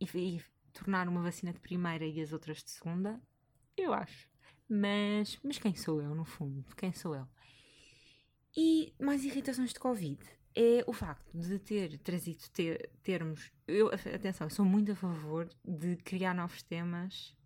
e, 0.00 0.06
e 0.16 0.42
tornar 0.72 1.08
uma 1.08 1.22
vacina 1.22 1.52
de 1.52 1.60
primeira 1.60 2.04
e 2.04 2.20
as 2.20 2.32
outras 2.32 2.62
de 2.62 2.70
segunda, 2.70 3.20
eu 3.76 3.92
acho. 3.92 4.28
Mas, 4.68 5.38
mas 5.42 5.58
quem 5.58 5.74
sou 5.74 6.00
eu, 6.00 6.14
no 6.14 6.24
fundo? 6.24 6.64
Quem 6.76 6.92
sou 6.92 7.14
eu? 7.14 7.26
E 8.56 8.94
mais 9.00 9.24
irritações 9.24 9.72
de 9.72 9.80
Covid 9.80 10.20
é 10.54 10.84
o 10.86 10.92
facto 10.92 11.36
de 11.36 11.58
ter 11.58 11.98
trazido 11.98 12.42
ter, 12.52 12.90
termos. 13.02 13.50
Eu, 13.66 13.88
atenção, 13.88 14.46
eu 14.46 14.50
sou 14.50 14.64
muito 14.64 14.92
a 14.92 14.96
favor 14.96 15.48
de 15.64 15.96
criar 15.96 16.34
novos 16.34 16.62
temas 16.62 17.36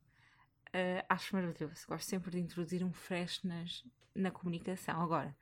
uh, 0.69 1.05
acho 1.09 1.35
maravilhoso. 1.35 1.87
Gosto 1.87 2.09
sempre 2.09 2.31
de 2.31 2.41
introduzir 2.41 2.85
um 2.85 2.93
freshness 2.93 3.85
na 4.15 4.31
comunicação. 4.31 5.01
Agora, 5.01 5.37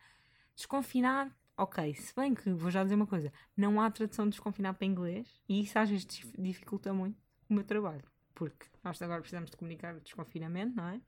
desconfinar, 0.54 1.34
ok. 1.56 1.94
Se 1.94 2.14
bem 2.14 2.34
que, 2.34 2.50
vou 2.50 2.70
já 2.70 2.82
dizer 2.82 2.94
uma 2.94 3.06
coisa, 3.06 3.32
não 3.56 3.80
há 3.80 3.90
tradução 3.90 4.26
de 4.26 4.32
desconfinar 4.32 4.74
para 4.74 4.86
inglês 4.86 5.40
e 5.48 5.60
isso 5.60 5.78
às 5.78 5.88
vezes 5.88 6.06
dificulta 6.38 6.92
muito 6.92 7.18
o 7.48 7.54
meu 7.54 7.64
trabalho. 7.64 8.04
Porque 8.34 8.66
nós 8.84 9.00
agora 9.00 9.20
precisamos 9.20 9.50
de 9.50 9.56
comunicar 9.56 9.94
o 9.94 10.00
desconfinamento, 10.00 10.76
não 10.76 10.88
é? 10.88 11.00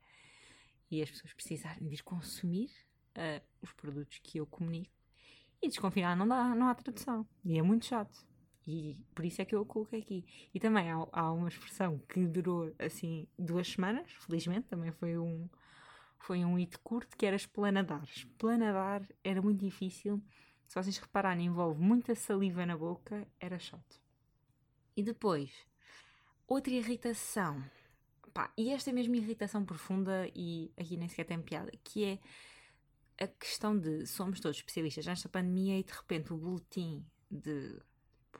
E 0.89 1.01
as 1.01 1.11
pessoas 1.11 1.33
precisarem 1.33 1.87
de 1.87 1.93
ir 1.93 2.03
consumir 2.03 2.71
uh, 3.15 3.45
os 3.61 3.71
produtos 3.73 4.19
que 4.23 4.39
eu 4.39 4.47
comunico. 4.47 4.91
E 5.61 5.67
desconfinar 5.67 6.15
não 6.15 6.27
dá, 6.27 6.55
não 6.55 6.67
há 6.67 6.73
tradução. 6.73 7.27
E 7.45 7.59
é 7.59 7.61
muito 7.61 7.85
chato. 7.85 8.25
E 8.71 8.95
por 9.15 9.25
isso 9.25 9.41
é 9.41 9.45
que 9.45 9.55
eu 9.55 9.61
o 9.61 9.65
coloquei 9.65 9.99
aqui. 9.99 10.23
E 10.53 10.59
também 10.59 10.91
há, 10.91 11.07
há 11.11 11.31
uma 11.31 11.47
expressão 11.47 11.97
que 12.07 12.27
durou 12.27 12.71
assim 12.77 13.27
duas 13.35 13.67
semanas, 13.67 14.11
felizmente, 14.19 14.67
também 14.67 14.91
foi 14.91 15.17
um, 15.17 15.49
foi 16.19 16.45
um 16.45 16.53
hit 16.55 16.77
curto, 16.79 17.17
que 17.17 17.25
era 17.25 17.35
esplanadar. 17.35 18.03
Esplanadar 18.03 19.01
era 19.23 19.41
muito 19.41 19.65
difícil. 19.65 20.21
Se 20.67 20.75
vocês 20.75 20.99
repararem, 20.99 21.47
envolve 21.47 21.81
muita 21.81 22.13
saliva 22.13 22.63
na 22.63 22.77
boca, 22.77 23.27
era 23.39 23.57
chato. 23.57 23.99
E 24.95 25.01
depois, 25.01 25.51
outra 26.47 26.71
irritação. 26.71 27.63
Pá, 28.31 28.53
e 28.55 28.69
esta 28.69 28.91
é 28.91 28.93
mesmo 28.93 29.15
irritação 29.15 29.65
profunda, 29.65 30.29
e 30.35 30.71
aqui 30.77 30.95
nem 30.95 31.09
sequer 31.09 31.25
tem 31.25 31.41
piada, 31.41 31.71
que 31.83 32.05
é 32.05 32.19
a 33.19 33.27
questão 33.27 33.75
de 33.75 34.05
somos 34.05 34.39
todos 34.39 34.57
especialistas 34.57 35.07
nesta 35.07 35.27
pandemia 35.27 35.79
e 35.79 35.83
de 35.83 35.91
repente 35.91 36.31
o 36.31 36.37
boletim 36.37 37.03
de 37.31 37.81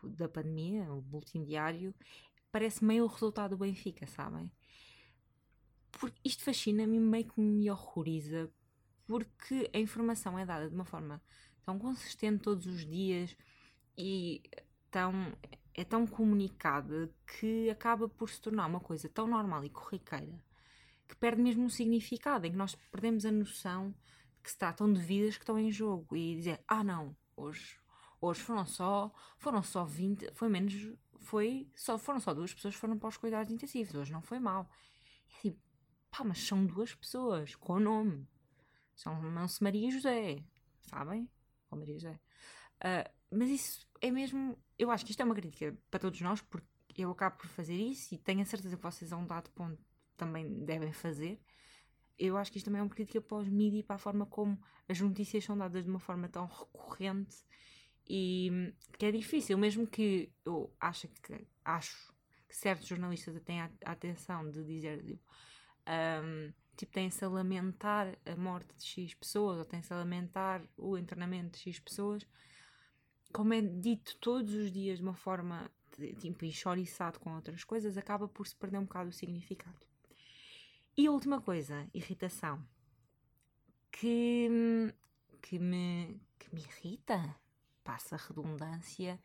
da 0.03 0.27
pandemia, 0.27 0.91
o 0.91 1.01
boletim 1.01 1.43
diário, 1.43 1.93
parece 2.51 2.83
meio 2.83 3.05
o 3.05 3.07
resultado 3.07 3.51
do 3.51 3.57
Benfica, 3.57 4.07
sabem? 4.07 4.51
Porque 5.91 6.19
isto 6.23 6.43
fascina-me 6.43 6.99
meio 6.99 7.25
que 7.25 7.41
me 7.41 7.69
horroriza, 7.69 8.51
porque 9.05 9.69
a 9.73 9.79
informação 9.79 10.37
é 10.37 10.45
dada 10.45 10.69
de 10.69 10.75
uma 10.75 10.85
forma 10.85 11.21
tão 11.63 11.77
consistente 11.79 12.43
todos 12.43 12.65
os 12.65 12.85
dias 12.85 13.35
e 13.97 14.41
tão, 14.91 15.13
é 15.73 15.83
tão 15.83 16.05
comunicada 16.05 17.11
que 17.25 17.69
acaba 17.69 18.07
por 18.07 18.29
se 18.29 18.39
tornar 18.41 18.67
uma 18.67 18.79
coisa 18.79 19.09
tão 19.09 19.27
normal 19.27 19.63
e 19.63 19.69
corriqueira 19.69 20.41
que 21.09 21.15
perde 21.15 21.41
mesmo 21.41 21.65
o 21.65 21.69
significado, 21.71 22.45
em 22.45 22.51
que 22.51 22.57
nós 22.57 22.75
perdemos 22.91 23.25
a 23.25 23.31
noção 23.31 23.89
de 23.89 24.43
que 24.43 24.51
se 24.51 24.57
tratam 24.57 24.93
de 24.93 25.01
vidas 25.01 25.35
que 25.35 25.43
estão 25.43 25.57
em 25.57 25.71
jogo 25.71 26.15
e 26.15 26.35
dizer, 26.35 26.63
ah 26.67 26.83
não, 26.83 27.17
hoje 27.35 27.78
Hoje 28.21 28.41
foram 28.41 28.65
só, 28.65 29.11
foram 29.37 29.63
só 29.63 29.85
20, 29.85 30.31
foi 30.33 30.49
menos, 30.49 30.73
foi, 31.19 31.69
só, 31.75 31.97
foram 31.97 32.19
só 32.19 32.33
duas 32.33 32.53
pessoas 32.53 32.75
que 32.75 32.81
foram 32.81 32.97
para 32.97 33.09
os 33.09 33.17
cuidados 33.17 33.51
intensivos. 33.51 33.95
Hoje 33.95 34.11
não 34.11 34.21
foi 34.21 34.39
mal. 34.39 34.69
E 35.29 35.49
tipo, 35.51 35.59
pá, 36.11 36.23
mas 36.23 36.39
são 36.39 36.65
duas 36.65 36.93
pessoas 36.93 37.55
com 37.55 37.79
nome. 37.79 38.27
Chamam-se 38.95 39.63
Maria 39.63 39.89
José, 39.89 40.43
sabem? 40.81 41.29
Ou 41.71 41.77
Maria 41.77 41.93
José. 41.93 42.19
Uh, 42.79 43.09
mas 43.31 43.49
isso 43.49 43.87
é 44.01 44.11
mesmo, 44.11 44.57
eu 44.77 44.91
acho 44.91 45.05
que 45.05 45.11
isto 45.11 45.21
é 45.21 45.25
uma 45.25 45.35
crítica 45.35 45.77
para 45.89 45.99
todos 45.99 46.19
nós, 46.21 46.41
porque 46.41 46.67
eu 46.97 47.11
acabo 47.11 47.37
por 47.37 47.47
fazer 47.47 47.75
isso 47.75 48.13
e 48.13 48.17
tenho 48.17 48.41
a 48.41 48.45
certeza 48.45 48.75
que 48.75 48.83
vocês 48.83 49.13
a 49.13 49.17
um 49.17 49.25
dado 49.25 49.49
ponto 49.51 49.81
também 50.17 50.65
devem 50.65 50.91
fazer. 50.91 51.39
Eu 52.17 52.35
acho 52.37 52.51
que 52.51 52.57
isto 52.57 52.65
também 52.65 52.79
é 52.79 52.83
uma 52.83 52.89
crítica 52.89 53.21
para 53.21 53.37
os 53.37 53.47
mídias 53.47 53.81
e 53.81 53.83
para 53.83 53.95
a 53.95 53.99
forma 53.99 54.25
como 54.25 54.59
as 54.89 54.99
notícias 54.99 55.45
são 55.45 55.57
dadas 55.57 55.83
de 55.83 55.89
uma 55.89 55.99
forma 55.99 56.27
tão 56.27 56.45
recorrente 56.45 57.37
e 58.09 58.73
que 58.97 59.05
é 59.05 59.11
difícil, 59.11 59.57
mesmo 59.57 59.85
que 59.85 60.31
eu 60.43 60.73
acho 60.79 61.07
que, 61.07 61.47
acho 61.63 62.11
que 62.47 62.55
certos 62.55 62.87
jornalistas 62.87 63.39
têm 63.43 63.61
a, 63.61 63.69
atenção 63.85 64.49
de 64.49 64.63
dizer 64.63 65.03
tipo, 65.05 65.23
um, 65.87 66.51
tipo 66.75 66.91
têm-se 66.91 67.23
a 67.23 67.29
lamentar 67.29 68.17
a 68.25 68.35
morte 68.35 68.75
de 68.75 68.83
X 68.83 69.13
pessoas 69.13 69.59
ou 69.59 69.65
têm-se 69.65 69.93
a 69.93 69.97
lamentar 69.97 70.63
o 70.75 70.97
internamento 70.97 71.57
de 71.59 71.65
X 71.65 71.79
pessoas, 71.79 72.25
como 73.31 73.53
é 73.53 73.61
dito 73.61 74.17
todos 74.17 74.53
os 74.55 74.71
dias 74.71 74.97
de 74.97 75.03
uma 75.03 75.13
forma 75.13 75.69
tipo 76.19 76.45
enxoriçado 76.45 77.19
com 77.19 77.35
outras 77.35 77.63
coisas, 77.63 77.97
acaba 77.97 78.27
por 78.27 78.47
se 78.47 78.55
perder 78.55 78.79
um 78.79 78.85
bocado 78.85 79.09
o 79.09 79.13
significado. 79.13 79.77
E 80.97 81.05
a 81.05 81.11
última 81.11 81.39
coisa, 81.41 81.87
irritação, 81.93 82.65
que, 83.91 84.49
que, 85.41 85.59
me, 85.59 86.19
que 86.37 86.53
me 86.53 86.61
irrita, 86.61 87.35
passa 87.89 88.15
a 88.15 88.19
redundância, 88.19 89.19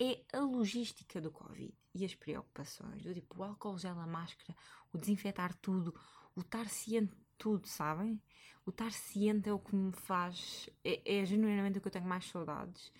é 0.00 0.24
a 0.32 0.40
logística 0.40 1.20
do 1.20 1.30
Covid 1.30 1.74
e 1.94 2.06
as 2.06 2.14
preocupações, 2.14 3.02
do 3.02 3.12
tipo 3.12 3.38
o 3.38 3.44
álcool 3.44 3.76
gel, 3.76 4.00
a 4.00 4.06
máscara, 4.06 4.56
o 4.94 4.96
desinfetar 4.96 5.54
tudo, 5.56 5.94
o 6.34 6.40
estar 6.40 6.70
ciente 6.70 7.14
de 7.14 7.26
tudo, 7.36 7.68
sabem? 7.68 8.18
O 8.64 8.70
estar 8.70 8.90
ciente 8.92 9.50
é 9.50 9.52
o 9.52 9.58
que 9.58 9.76
me 9.76 9.92
faz, 9.92 10.70
é, 10.82 11.18
é 11.18 11.26
genuinamente 11.26 11.76
o 11.76 11.82
que 11.82 11.88
eu 11.88 11.92
tenho 11.92 12.06
mais 12.06 12.24
saudades, 12.24 12.90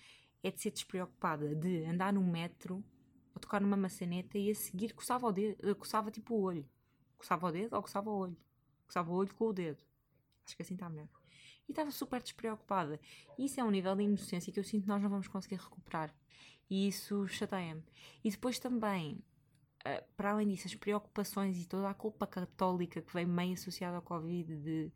é 0.43 0.51
de 0.51 0.61
ser 0.61 0.69
despreocupada, 0.69 1.55
de 1.55 1.85
andar 1.85 2.13
no 2.13 2.21
metro, 2.21 2.75
ou 3.33 3.41
tocar 3.41 3.59
numa 3.59 3.75
maçaneta 3.75 4.37
e 4.37 4.51
a 4.51 4.55
seguir 4.55 4.93
coçava 4.93 5.25
o 5.25 5.31
dedo, 5.31 5.75
coçava 5.75 6.11
tipo 6.11 6.35
o 6.35 6.41
olho. 6.43 6.69
Coçava 7.17 7.47
o 7.47 7.51
dedo 7.51 7.75
ou 7.75 7.81
coçava 7.81 8.11
o 8.11 8.15
olho. 8.15 8.37
Coçava 8.85 9.11
o 9.11 9.15
olho 9.15 9.33
com 9.33 9.45
o 9.45 9.53
dedo. 9.53 9.81
Acho 10.45 10.55
que 10.55 10.61
assim 10.61 10.75
está 10.75 10.87
melhor 10.87 11.22
e 11.67 11.71
estava 11.71 11.91
super 11.91 12.21
despreocupada. 12.21 12.99
Isso 13.37 13.59
é 13.59 13.63
um 13.63 13.71
nível 13.71 13.95
de 13.95 14.03
inocência 14.03 14.51
que 14.51 14.59
eu 14.59 14.63
sinto 14.63 14.83
que 14.83 14.87
nós 14.87 15.01
não 15.01 15.09
vamos 15.09 15.27
conseguir 15.27 15.55
recuperar. 15.55 16.13
E 16.69 16.87
isso 16.87 17.27
chateia-me. 17.27 17.83
E 18.23 18.29
depois 18.29 18.59
também, 18.59 19.23
uh, 19.85 20.03
para 20.15 20.31
além 20.31 20.47
disso, 20.47 20.67
as 20.67 20.75
preocupações 20.75 21.61
e 21.61 21.67
toda 21.67 21.89
a 21.89 21.93
culpa 21.93 22.25
católica 22.25 23.01
que 23.01 23.13
vem 23.13 23.25
meio 23.25 23.53
associada 23.53 23.97
ao 23.97 24.01
Covid, 24.01 24.55
de 24.57 24.91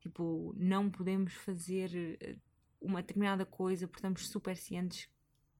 tipo, 0.00 0.54
não 0.56 0.90
podemos 0.90 1.34
fazer 1.34 2.18
eh, 2.20 2.36
uma 2.80 3.02
determinada 3.02 3.44
coisa 3.44 3.88
porque 3.88 3.98
estamos 3.98 4.28
super 4.28 4.56
cientes 4.56 5.08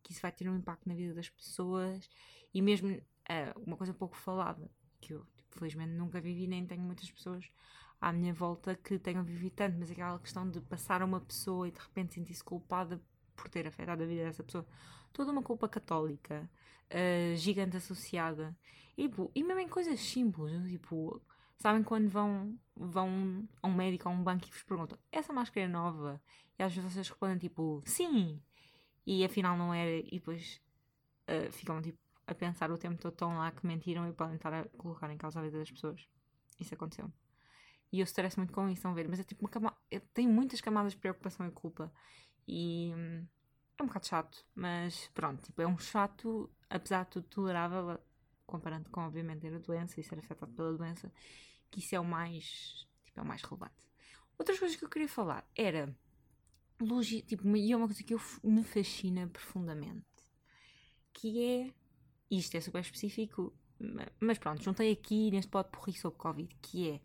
que 0.03 0.13
isso 0.13 0.23
vai 0.23 0.31
ter 0.31 0.49
um 0.49 0.57
impacto 0.57 0.89
na 0.89 0.95
vida 0.95 1.15
das 1.15 1.29
pessoas. 1.29 2.09
E 2.55 2.63
mesmo 2.63 2.91
uh, 2.91 3.61
uma 3.61 3.77
coisa 3.77 3.93
pouco 3.93 4.17
falada 4.17 4.71
que 5.01 5.13
eu, 5.15 5.27
tipo, 5.37 5.59
felizmente, 5.59 5.93
nunca 5.93 6.21
vivi, 6.21 6.47
nem 6.47 6.65
tenho 6.65 6.83
muitas 6.83 7.11
pessoas 7.11 7.51
à 8.01 8.13
minha 8.13 8.33
volta 8.33 8.75
que 8.75 8.99
tenham 8.99 9.25
vivido 9.25 9.53
tanto, 9.55 9.79
mas 9.79 9.91
aquela 9.91 10.19
questão 10.19 10.49
de 10.49 10.61
passar 10.61 11.03
a 11.03 11.05
uma 11.05 11.21
pessoa 11.21 11.69
e 11.69 11.71
de 11.71 11.79
repente 11.79 12.15
sentir-se 12.15 12.45
culpada 12.45 13.01
por 13.35 13.49
ter 13.49 13.67
afetado 13.67 14.03
a 14.03 14.07
vida 14.07 14.25
dessa 14.25 14.43
pessoa, 14.43 14.67
toda 15.13 15.31
uma 15.31 15.43
culpa 15.43 15.69
católica, 15.69 16.49
uh, 16.91 17.37
gigante 17.37 17.77
associada, 17.77 18.57
e, 18.97 19.09
tipo, 19.09 19.31
e 19.35 19.43
mesmo 19.43 19.61
em 19.61 19.69
coisas 19.69 20.01
simples, 20.01 20.53
tipo, 20.71 21.21
sabem 21.59 21.83
quando 21.83 22.09
vão, 22.09 22.59
vão 22.75 23.47
a 23.63 23.69
um 23.69 23.75
médico 23.75 24.09
ou 24.09 24.15
a 24.15 24.19
um 24.19 24.23
banco 24.23 24.47
e 24.47 24.51
vos 24.51 24.63
perguntam, 24.63 24.99
essa 25.13 25.33
máscara 25.33 25.67
é 25.67 25.69
nova? 25.69 26.21
E 26.59 26.63
às 26.63 26.75
vezes 26.75 26.93
vocês 26.93 27.09
respondem 27.09 27.39
tipo, 27.39 27.83
sim, 27.85 28.41
e 29.07 29.25
afinal 29.25 29.57
não 29.57 29.73
era, 29.73 29.91
e 29.91 30.11
depois 30.13 30.61
uh, 31.29 31.53
ficam 31.53 31.81
tipo 31.83 31.99
a 32.27 32.35
pensar 32.35 32.71
o 32.71 32.79
tempo 32.79 33.01
todo 33.01 33.15
tão 33.15 33.39
lá 33.39 33.53
que 33.53 33.65
mentiram 33.67 34.09
e 34.09 34.13
podem 34.13 34.37
estar 34.37 34.53
a 34.53 34.65
colocar 34.77 35.11
em 35.13 35.17
causa 35.17 35.39
a 35.39 35.43
vida 35.43 35.59
das 35.59 35.71
pessoas. 35.71 36.09
Isso 36.59 36.75
aconteceu. 36.75 37.11
E 37.93 38.01
eu 38.01 38.05
estresso 38.05 38.39
muito 38.39 38.53
com 38.53 38.67
isso, 38.67 38.75
estão 38.75 38.91
a 38.91 38.95
ver? 38.95 39.09
Mas 39.09 39.21
é 39.21 39.25
tipo 39.25 39.45
uma 39.45 39.51
camada. 39.51 39.77
Tem 40.13 40.27
muitas 40.27 40.61
camadas 40.61 40.93
de 40.93 40.99
preocupação 40.99 41.47
e 41.47 41.51
culpa. 41.51 41.93
E 42.47 42.93
hum, 42.95 43.27
é 43.79 43.83
um 43.83 43.87
bocado 43.87 44.07
chato. 44.07 44.45
Mas 44.55 45.09
pronto, 45.15 45.43
tipo, 45.43 45.63
é 45.63 45.67
um 45.67 45.79
chato, 45.79 46.51
apesar 46.69 47.05
de 47.05 47.11
tudo 47.13 47.29
tolerável, 47.29 47.99
comparando 48.47 48.91
com, 48.91 49.01
obviamente, 49.01 49.41
ter 49.41 49.55
a 49.55 49.59
doença 49.59 50.01
e 50.01 50.03
ser 50.03 50.19
afetado 50.19 50.53
pela 50.53 50.73
doença, 50.73 51.13
que 51.71 51.81
isso 51.81 51.95
é 51.95 52.01
o 52.01 52.05
mais. 52.05 52.87
Tipo, 53.05 53.21
é 53.21 53.23
o 53.23 53.27
mais 53.27 53.43
relevante. 53.43 53.87
Outras 54.39 54.59
coisas 54.59 54.77
que 54.77 54.85
eu 54.85 54.89
queria 54.89 55.09
falar 55.09 55.49
era. 55.55 55.95
Logi, 56.79 57.23
tipo, 57.23 57.57
e 57.57 57.73
é 57.73 57.77
uma 57.77 57.87
coisa 57.87 58.03
que 58.03 58.13
eu, 58.13 58.21
me 58.45 58.63
fascina 58.63 59.27
profundamente. 59.29 60.05
Que 61.13 61.45
é. 61.45 61.75
Isto 62.29 62.57
é 62.57 62.61
super 62.61 62.81
específico, 62.81 63.57
mas 64.19 64.37
pronto, 64.37 64.63
juntei 64.63 64.91
aqui 64.91 65.31
neste 65.31 65.49
pod 65.49 65.71
porri 65.71 65.93
sobre 65.93 66.19
Covid, 66.19 66.57
que 66.61 66.91
é 66.91 67.01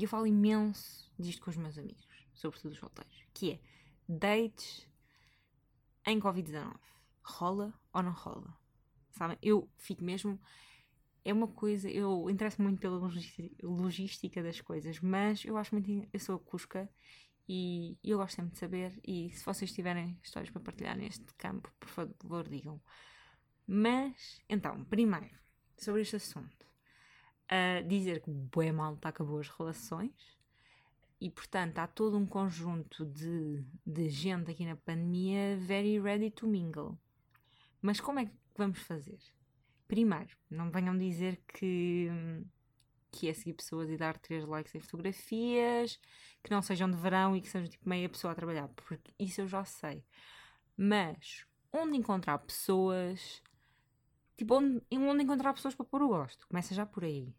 e 0.00 0.04
eu 0.04 0.08
falo 0.08 0.26
imenso 0.26 1.12
disto 1.18 1.42
com 1.42 1.50
os 1.50 1.58
meus 1.58 1.76
amigos, 1.76 2.08
sobretudo 2.32 2.72
os 2.72 2.78
solteiros, 2.78 3.22
que 3.34 3.52
é 3.52 3.60
dates 4.08 4.88
em 6.06 6.18
Covid-19. 6.18 6.74
Rola 7.22 7.78
ou 7.92 8.02
não 8.02 8.12
rola? 8.12 8.56
Sabem? 9.10 9.36
Eu 9.42 9.68
fico 9.76 10.02
mesmo. 10.02 10.40
É 11.22 11.34
uma 11.34 11.48
coisa. 11.48 11.90
Eu 11.90 12.30
interesso 12.30 12.62
muito 12.62 12.80
pela 12.80 12.96
logística 13.62 14.42
das 14.42 14.62
coisas, 14.62 14.98
mas 15.00 15.44
eu 15.44 15.58
acho 15.58 15.74
muito. 15.74 16.08
Eu 16.10 16.18
sou 16.18 16.36
a 16.36 16.38
Cusca 16.38 16.90
e 17.46 17.98
eu 18.02 18.16
gosto 18.16 18.36
sempre 18.36 18.52
de 18.52 18.58
saber. 18.58 18.98
E 19.06 19.30
se 19.34 19.44
vocês 19.44 19.70
tiverem 19.70 20.18
histórias 20.22 20.50
para 20.50 20.62
partilhar 20.62 20.96
neste 20.96 21.34
campo, 21.34 21.70
por 21.78 21.90
favor, 21.90 22.48
digam. 22.48 22.80
Mas, 23.66 24.40
então, 24.48 24.82
primeiro, 24.86 25.28
sobre 25.76 26.00
este 26.00 26.16
assunto 26.16 26.69
a 27.50 27.80
dizer 27.82 28.22
que 28.22 28.30
bué 28.30 28.70
malta 28.70 29.08
acabou 29.08 29.40
as 29.40 29.48
relações 29.48 30.38
e 31.20 31.28
portanto 31.28 31.78
há 31.78 31.86
todo 31.88 32.16
um 32.16 32.24
conjunto 32.24 33.04
de, 33.04 33.64
de 33.84 34.08
gente 34.08 34.52
aqui 34.52 34.64
na 34.64 34.76
pandemia 34.76 35.56
very 35.58 35.98
ready 35.98 36.30
to 36.30 36.46
mingle. 36.46 36.96
Mas 37.82 38.00
como 38.00 38.20
é 38.20 38.26
que 38.26 38.32
vamos 38.56 38.78
fazer? 38.78 39.18
Primeiro, 39.88 40.36
não 40.48 40.70
venham 40.70 40.96
dizer 40.96 41.42
que, 41.48 42.08
que 43.10 43.28
é 43.28 43.34
seguir 43.34 43.54
pessoas 43.54 43.90
e 43.90 43.96
dar 43.96 44.16
3 44.16 44.44
likes 44.46 44.72
em 44.76 44.80
fotografias, 44.80 45.98
que 46.44 46.50
não 46.52 46.62
sejam 46.62 46.88
de 46.88 46.96
verão 46.96 47.36
e 47.36 47.40
que 47.40 47.48
sejam 47.48 47.68
tipo 47.68 47.88
meia 47.88 48.08
pessoa 48.08 48.32
a 48.32 48.36
trabalhar, 48.36 48.68
porque 48.68 49.12
isso 49.18 49.40
eu 49.40 49.48
já 49.48 49.64
sei. 49.64 50.04
Mas 50.76 51.44
onde 51.72 51.96
encontrar 51.96 52.38
pessoas 52.38 53.42
Tipo, 54.40 54.54
onde, 54.54 54.82
onde 54.90 55.22
encontrar 55.22 55.52
pessoas 55.52 55.74
para 55.74 55.84
pôr 55.84 56.00
o 56.00 56.08
gosto. 56.08 56.48
Começa 56.48 56.74
já 56.74 56.86
por 56.86 57.04
aí. 57.04 57.30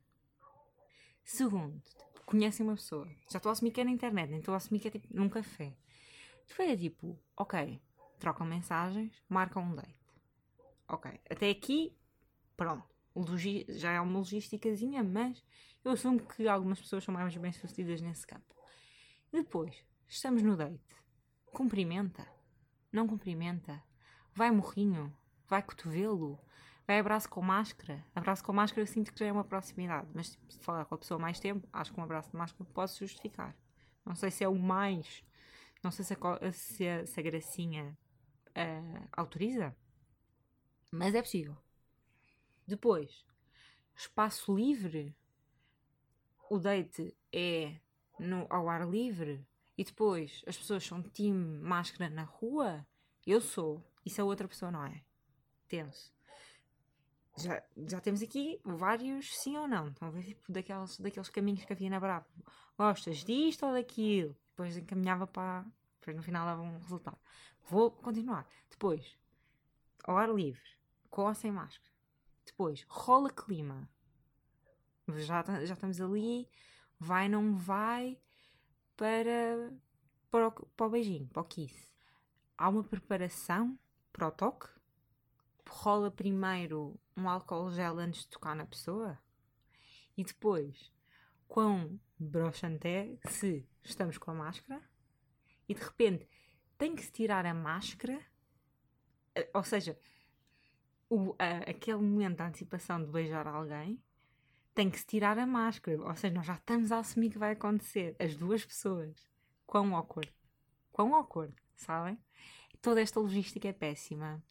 Segundo, 1.33 1.81
conhecem 2.25 2.65
uma 2.65 2.75
pessoa. 2.75 3.07
Já 3.29 3.37
estou 3.37 3.49
a 3.49 3.53
assumir 3.53 3.71
que 3.71 3.79
é 3.79 3.85
na 3.85 3.91
internet, 3.91 4.29
nem 4.29 4.39
estou 4.39 4.53
a 4.53 4.57
assumir 4.57 4.81
que 4.81 4.89
é 4.89 4.91
tipo 4.91 5.07
num 5.15 5.29
café. 5.29 5.73
Depois 6.45 6.69
é 6.69 6.75
tipo, 6.75 7.17
ok, 7.37 7.81
trocam 8.19 8.45
mensagens, 8.45 9.13
marcam 9.29 9.63
um 9.63 9.73
date. 9.73 9.95
Ok, 10.89 11.09
até 11.29 11.49
aqui, 11.49 11.97
pronto. 12.57 12.83
Logi 13.15 13.65
já 13.69 13.93
é 13.93 14.01
uma 14.01 14.19
logísticazinha, 14.19 15.05
mas 15.05 15.41
eu 15.85 15.93
assumo 15.93 16.19
que 16.19 16.49
algumas 16.49 16.81
pessoas 16.81 17.05
são 17.05 17.13
mais 17.13 17.35
bem 17.37 17.53
sucedidas 17.53 18.01
nesse 18.01 18.27
campo. 18.27 18.53
Depois, 19.31 19.85
estamos 20.09 20.43
no 20.43 20.57
date. 20.57 20.83
Cumprimenta? 21.53 22.27
Não 22.91 23.07
cumprimenta? 23.07 23.81
Vai 24.35 24.51
morrinho? 24.51 25.15
Vai 25.47 25.63
cotovelo? 25.63 26.37
Vai 26.91 26.99
abraço 26.99 27.29
com 27.29 27.41
máscara. 27.41 28.05
Abraço 28.13 28.43
com 28.43 28.51
máscara 28.51 28.81
eu 28.81 28.85
sinto 28.85 29.13
que 29.13 29.19
já 29.21 29.27
é 29.27 29.31
uma 29.31 29.45
proximidade. 29.45 30.09
Mas 30.13 30.37
se 30.49 30.59
falar 30.59 30.83
com 30.83 30.95
a 30.95 30.97
pessoa 30.97 31.17
mais 31.17 31.39
tempo, 31.39 31.65
acho 31.71 31.93
que 31.93 31.97
um 31.97 32.03
abraço 32.03 32.29
de 32.29 32.35
máscara 32.35 32.69
pode 32.73 32.93
justificar. 32.99 33.55
Não 34.05 34.13
sei 34.13 34.29
se 34.29 34.43
é 34.43 34.49
o 34.49 34.59
mais. 34.59 35.23
Não 35.81 35.89
sei 35.89 36.03
se 36.03 36.13
a, 36.13 36.51
se 36.51 36.85
a, 36.85 37.05
se 37.05 37.17
a 37.17 37.23
gracinha 37.23 37.97
uh, 38.49 39.07
autoriza. 39.13 39.73
Mas 40.91 41.15
é 41.15 41.21
possível. 41.21 41.55
Depois, 42.67 43.25
espaço 43.95 44.53
livre. 44.53 45.15
O 46.49 46.59
date 46.59 47.15
é 47.31 47.79
no, 48.19 48.45
ao 48.49 48.67
ar 48.67 48.85
livre. 48.85 49.47
E 49.77 49.85
depois 49.85 50.43
as 50.45 50.57
pessoas 50.57 50.85
são 50.85 51.01
time 51.01 51.57
máscara 51.57 52.09
na 52.09 52.23
rua. 52.23 52.85
Eu 53.25 53.39
sou. 53.39 53.81
Isso 54.05 54.21
a 54.21 54.25
outra 54.25 54.45
pessoa 54.45 54.69
não 54.69 54.83
é. 54.83 55.01
Tenso 55.69 56.11
já, 57.37 57.63
já 57.87 57.99
temos 57.99 58.21
aqui 58.21 58.59
vários 58.63 59.37
sim 59.37 59.57
ou 59.57 59.67
não. 59.67 59.87
Estão 59.87 60.07
a 60.07 60.11
ver 60.11 60.23
tipo, 60.23 60.51
daqueles, 60.51 60.99
daqueles 60.99 61.29
caminhos 61.29 61.63
que 61.63 61.73
havia 61.73 61.89
na 61.89 61.99
Brava. 61.99 62.25
Gostas 62.77 63.23
disto 63.23 63.65
ou 63.65 63.73
daquilo? 63.73 64.35
Depois 64.49 64.77
encaminhava 64.77 65.27
para. 65.27 65.65
Depois 65.99 66.17
no 66.17 66.23
final 66.23 66.45
dava 66.45 66.61
um 66.61 66.77
resultado. 66.79 67.17
Vou 67.69 67.91
continuar. 67.91 68.47
Depois, 68.69 69.17
ao 70.03 70.17
ar 70.17 70.29
livre, 70.29 70.61
com 71.09 71.23
ou 71.23 71.33
sem 71.33 71.51
máscara. 71.51 71.91
Depois, 72.45 72.85
rola 72.89 73.29
clima. 73.29 73.87
Já, 75.07 75.43
já 75.65 75.73
estamos 75.73 76.01
ali. 76.01 76.49
Vai, 76.99 77.29
não 77.29 77.55
vai. 77.55 78.19
Para, 78.97 79.73
para, 80.29 80.47
o, 80.47 80.51
para 80.51 80.85
o 80.85 80.89
beijinho, 80.89 81.27
para 81.27 81.41
o 81.41 81.45
kiss. 81.45 81.91
Há 82.57 82.69
uma 82.69 82.83
preparação 82.83 83.77
para 84.11 84.27
o 84.27 84.31
toque 84.31 84.67
rola 85.71 86.11
primeiro 86.11 86.99
um 87.15 87.29
álcool 87.29 87.71
gel 87.71 87.99
antes 87.99 88.21
de 88.21 88.29
tocar 88.29 88.55
na 88.55 88.65
pessoa? 88.65 89.17
E 90.17 90.23
depois, 90.23 90.91
quão 91.47 91.99
broxante 92.19 92.87
é 92.87 93.17
se 93.29 93.67
estamos 93.83 94.17
com 94.17 94.31
a 94.31 94.35
máscara 94.35 94.81
e 95.67 95.73
de 95.73 95.81
repente 95.81 96.27
tem 96.77 96.95
que 96.95 97.03
se 97.03 97.11
tirar 97.11 97.45
a 97.45 97.53
máscara? 97.53 98.19
Eh, 99.35 99.49
ou 99.53 99.63
seja, 99.63 99.97
o, 101.09 101.35
a, 101.37 101.69
aquele 101.69 101.97
momento 101.97 102.37
da 102.37 102.47
antecipação 102.47 103.03
de 103.03 103.11
beijar 103.11 103.47
alguém 103.47 104.01
tem 104.73 104.89
que 104.89 104.99
se 104.99 105.05
tirar 105.05 105.37
a 105.37 105.45
máscara. 105.45 106.01
Ou 106.01 106.15
seja, 106.15 106.33
nós 106.33 106.45
já 106.45 106.55
estamos 106.55 106.91
a 106.91 106.99
assumir 106.99 107.29
que 107.29 107.37
vai 107.37 107.51
acontecer. 107.51 108.15
As 108.19 108.35
duas 108.35 108.65
pessoas. 108.65 109.29
Quão 109.65 109.95
awkward. 109.95 110.33
Quão 110.91 111.13
awkward, 111.15 111.53
sabem? 111.75 112.17
Toda 112.81 113.01
esta 113.01 113.19
logística 113.19 113.67
é 113.67 113.73
péssima. 113.73 114.43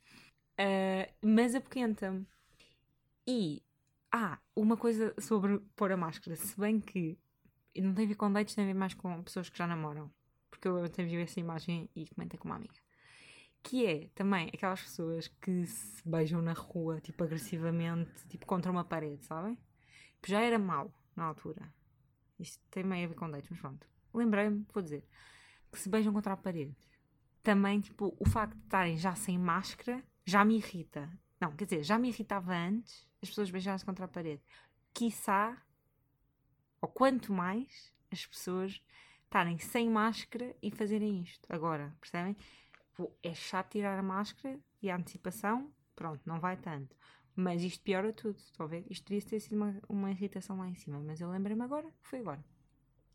Uh, 0.59 1.27
mas 1.27 1.55
apoquenta-me. 1.55 2.27
E, 3.33 3.63
ah, 4.11 4.41
uma 4.57 4.77
coisa 4.77 5.15
sobre 5.21 5.61
pôr 5.77 5.93
a 5.93 5.97
máscara, 5.97 6.35
se 6.35 6.59
bem 6.59 6.81
que 6.81 7.17
não 7.77 7.95
tem 7.95 8.05
a 8.05 8.09
ver 8.09 8.17
com 8.17 8.33
dates, 8.33 8.57
tem 8.57 8.65
a 8.65 8.67
ver 8.67 8.75
mais 8.75 8.93
com 8.93 9.23
pessoas 9.23 9.49
que 9.49 9.57
já 9.57 9.69
namoram. 9.69 10.11
Porque 10.51 10.67
eu 10.67 10.83
até 10.83 11.05
vi 11.05 11.15
essa 11.15 11.39
imagem 11.39 11.89
e 11.95 12.09
comentei 12.09 12.37
com 12.37 12.49
uma 12.49 12.57
amiga. 12.57 12.75
Que 13.63 13.87
é 13.87 14.09
também 14.17 14.51
aquelas 14.53 14.83
pessoas 14.83 15.29
que 15.29 15.65
se 15.65 16.03
beijam 16.05 16.43
na 16.43 16.55
rua, 16.55 17.01
tipo 17.01 17.23
agressivamente, 17.23 18.11
tipo 18.27 18.45
contra 18.47 18.73
uma 18.73 18.83
parede, 18.83 19.25
sabem? 19.25 19.57
Já 20.27 20.41
era 20.41 20.59
mau 20.59 20.93
na 21.15 21.27
altura. 21.27 21.73
Isto 22.37 22.61
tem 22.69 22.83
meio 22.83 23.05
a 23.05 23.09
ver 23.11 23.15
com 23.15 23.31
dates, 23.31 23.49
mas 23.49 23.61
pronto. 23.61 23.87
Lembrei-me, 24.13 24.67
vou 24.75 24.83
dizer, 24.83 25.07
que 25.71 25.79
se 25.79 25.89
beijam 25.89 26.13
contra 26.13 26.33
a 26.33 26.37
parede. 26.37 26.77
Também, 27.45 27.81
tipo, 27.81 28.13
o 28.19 28.29
facto 28.29 28.57
de 28.57 28.65
estarem 28.65 28.97
já 28.97 29.15
sem 29.15 29.39
máscara 29.39 30.03
já 30.25 30.45
me 30.45 30.57
irrita. 30.57 31.09
Não, 31.41 31.53
quer 31.53 31.67
dizer, 31.67 31.85
já 31.85 31.97
me 31.97 32.09
irritava 32.09 32.53
antes 32.53 33.09
as 33.23 33.29
pessoas 33.29 33.51
beijarem-se 33.51 33.85
contra 33.85 34.05
a 34.05 34.09
parede. 34.09 34.43
Quiçá, 34.93 35.61
ou 36.81 36.89
quanto 36.89 37.33
mais, 37.33 37.93
as 38.11 38.27
pessoas 38.27 38.83
estarem 39.25 39.59
sem 39.59 39.89
máscara 39.89 40.57
e 40.63 40.71
fazerem 40.71 41.23
isto. 41.23 41.47
Agora, 41.49 41.95
percebem? 42.01 42.37
É 43.23 43.33
chato 43.35 43.73
tirar 43.73 43.99
a 43.99 44.03
máscara 44.03 44.59
e 44.83 44.91
a 44.91 44.97
antecipação, 44.97 45.73
pronto, 45.95 46.21
não 46.27 46.41
vai 46.41 46.57
tanto. 46.57 46.97
Mas 47.35 47.63
isto 47.63 47.83
piora 47.83 48.13
tudo, 48.13 48.37
estão 48.39 48.67
a 48.67 48.69
ver? 48.69 48.85
Isto 48.91 49.09
devia 49.09 49.27
ter 49.27 49.41
sido 49.41 49.57
uma, 49.57 49.81
uma 49.89 50.11
irritação 50.11 50.59
lá 50.59 50.69
em 50.69 50.75
cima, 50.75 50.99
mas 51.01 51.21
eu 51.21 51.31
lembrei-me 51.31 51.63
agora, 51.63 51.91
foi 52.03 52.19
agora. 52.19 52.45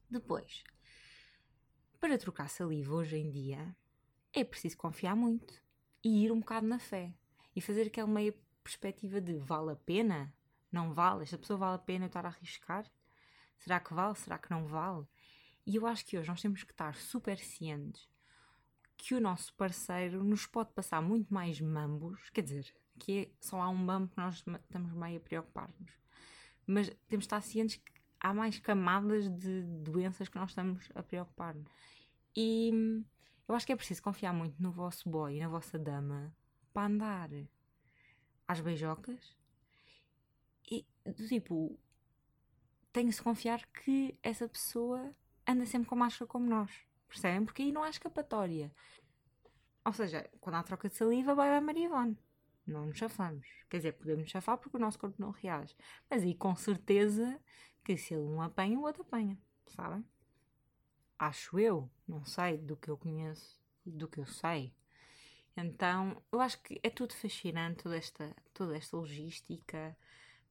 Depois, 0.09 0.63
para 1.99 2.17
trocar 2.17 2.49
saliva 2.49 2.93
hoje 2.95 3.17
em 3.17 3.29
dia, 3.29 3.75
é 4.33 4.43
preciso 4.43 4.77
confiar 4.77 5.15
muito 5.15 5.53
e 6.03 6.23
ir 6.23 6.31
um 6.31 6.39
bocado 6.39 6.65
na 6.65 6.79
fé 6.79 7.13
e 7.55 7.61
fazer 7.61 7.87
aquela 7.87 8.07
meia 8.07 8.33
perspectiva 8.65 9.21
de 9.21 9.37
vale 9.37 9.71
a 9.71 9.75
pena? 9.75 10.33
Não 10.71 10.91
vale? 10.91 11.23
Esta 11.23 11.37
pessoa 11.37 11.59
vale 11.59 11.75
a 11.75 11.79
pena 11.79 12.05
eu 12.05 12.07
estar 12.07 12.25
a 12.25 12.29
arriscar? 12.29 12.91
Será 13.59 13.79
que 13.79 13.93
vale? 13.93 14.15
Será 14.15 14.39
que 14.39 14.49
não 14.49 14.65
vale? 14.65 15.05
E 15.65 15.75
eu 15.75 15.85
acho 15.85 16.03
que 16.03 16.17
hoje 16.17 16.27
nós 16.27 16.41
temos 16.41 16.63
que 16.63 16.71
estar 16.71 16.95
super 16.95 17.37
cientes 17.37 18.09
que 18.97 19.13
o 19.13 19.21
nosso 19.21 19.53
parceiro 19.53 20.23
nos 20.23 20.47
pode 20.47 20.71
passar 20.73 21.01
muito 21.01 21.33
mais 21.33 21.61
mambos, 21.61 22.29
quer 22.31 22.41
dizer, 22.41 22.73
que 22.97 23.19
é 23.19 23.29
só 23.39 23.61
há 23.61 23.69
um 23.69 23.75
mambo 23.75 24.07
que 24.07 24.17
nós 24.17 24.35
estamos 24.35 24.91
meio 24.93 25.17
a 25.17 25.19
preocupar-nos. 25.21 25.91
Mas 26.65 26.89
temos 27.07 27.23
de 27.23 27.27
estar 27.27 27.41
cientes 27.41 27.75
que 27.75 27.91
há 28.19 28.33
mais 28.33 28.57
camadas 28.59 29.29
de 29.29 29.63
doenças 29.63 30.27
que 30.27 30.37
nós 30.37 30.51
estamos 30.51 30.89
a 30.95 31.03
preocupar-nos. 31.03 31.69
E 32.35 32.71
eu 33.47 33.53
acho 33.53 33.65
que 33.65 33.73
é 33.73 33.75
preciso 33.75 34.01
confiar 34.01 34.33
muito 34.33 34.61
no 34.61 34.71
vosso 34.71 35.07
boy 35.09 35.35
e 35.35 35.39
na 35.39 35.49
vossa 35.49 35.77
dama 35.77 36.33
para 36.73 36.87
andar 36.87 37.29
às 38.47 38.59
beijocas 38.59 39.35
e 40.69 40.85
do 41.05 41.27
tipo 41.27 41.79
tem-se 42.91 43.21
confiar 43.21 43.65
que 43.67 44.17
essa 44.23 44.47
pessoa 44.47 45.13
anda 45.47 45.65
sempre 45.65 45.89
com 45.89 45.95
máscara 45.95 46.27
como 46.27 46.49
nós. 46.49 46.71
Percebem? 47.07 47.45
Porque 47.45 47.61
aí 47.61 47.71
não 47.71 47.83
há 47.83 47.89
escapatória. 47.89 48.71
Ou 49.85 49.93
seja, 49.93 50.29
quando 50.39 50.55
há 50.55 50.63
troca 50.63 50.89
de 50.89 50.95
saliva, 50.95 51.35
vai 51.35 51.55
a 51.55 51.61
Maria 51.61 51.85
Ivone. 51.85 52.17
Não 52.65 52.87
nos 52.87 52.97
chafamos. 52.97 53.45
Quer 53.69 53.77
dizer, 53.77 53.91
podemos 53.93 54.29
chafar 54.29 54.57
porque 54.57 54.77
o 54.77 54.79
nosso 54.79 54.97
corpo 54.97 55.21
não 55.21 55.29
reage. 55.31 55.75
Mas 56.09 56.23
aí 56.23 56.33
com 56.33 56.55
certeza 56.55 57.39
que 57.83 57.95
se 57.95 58.13
ele 58.13 58.23
um 58.23 58.41
apanha, 58.41 58.79
o 58.79 58.83
outro 58.83 59.03
apanha. 59.03 59.37
Sabem? 59.67 60.03
Acho 61.19 61.59
eu. 61.59 61.89
Não 62.07 62.25
sei 62.25 62.57
do 62.57 62.75
que 62.75 62.89
eu 62.89 62.97
conheço, 62.97 63.61
do 63.85 64.07
que 64.07 64.19
eu 64.19 64.25
sei. 64.25 64.73
Então, 65.57 66.21
eu 66.31 66.41
acho 66.41 66.61
que 66.61 66.79
é 66.83 66.89
tudo 66.89 67.13
fascinante, 67.13 67.83
toda 67.83 67.97
esta, 67.97 68.35
toda 68.53 68.75
esta 68.75 68.97
logística, 68.97 69.97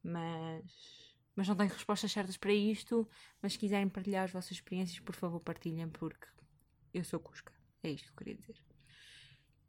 mas 0.02 1.14
mas 1.36 1.48
não 1.48 1.56
tenho 1.56 1.70
respostas 1.70 2.12
certas 2.12 2.36
para 2.36 2.52
isto. 2.52 3.08
Mas 3.42 3.54
se 3.54 3.58
quiserem 3.58 3.88
partilhar 3.88 4.24
as 4.24 4.32
vossas 4.32 4.52
experiências, 4.52 5.00
por 5.00 5.14
favor, 5.14 5.40
partilhem, 5.40 5.88
porque 5.88 6.26
eu 6.92 7.04
sou 7.04 7.18
Cusca. 7.20 7.52
É 7.82 7.90
isto 7.90 8.06
que 8.06 8.12
eu 8.12 8.16
queria 8.16 8.34
dizer. 8.36 8.56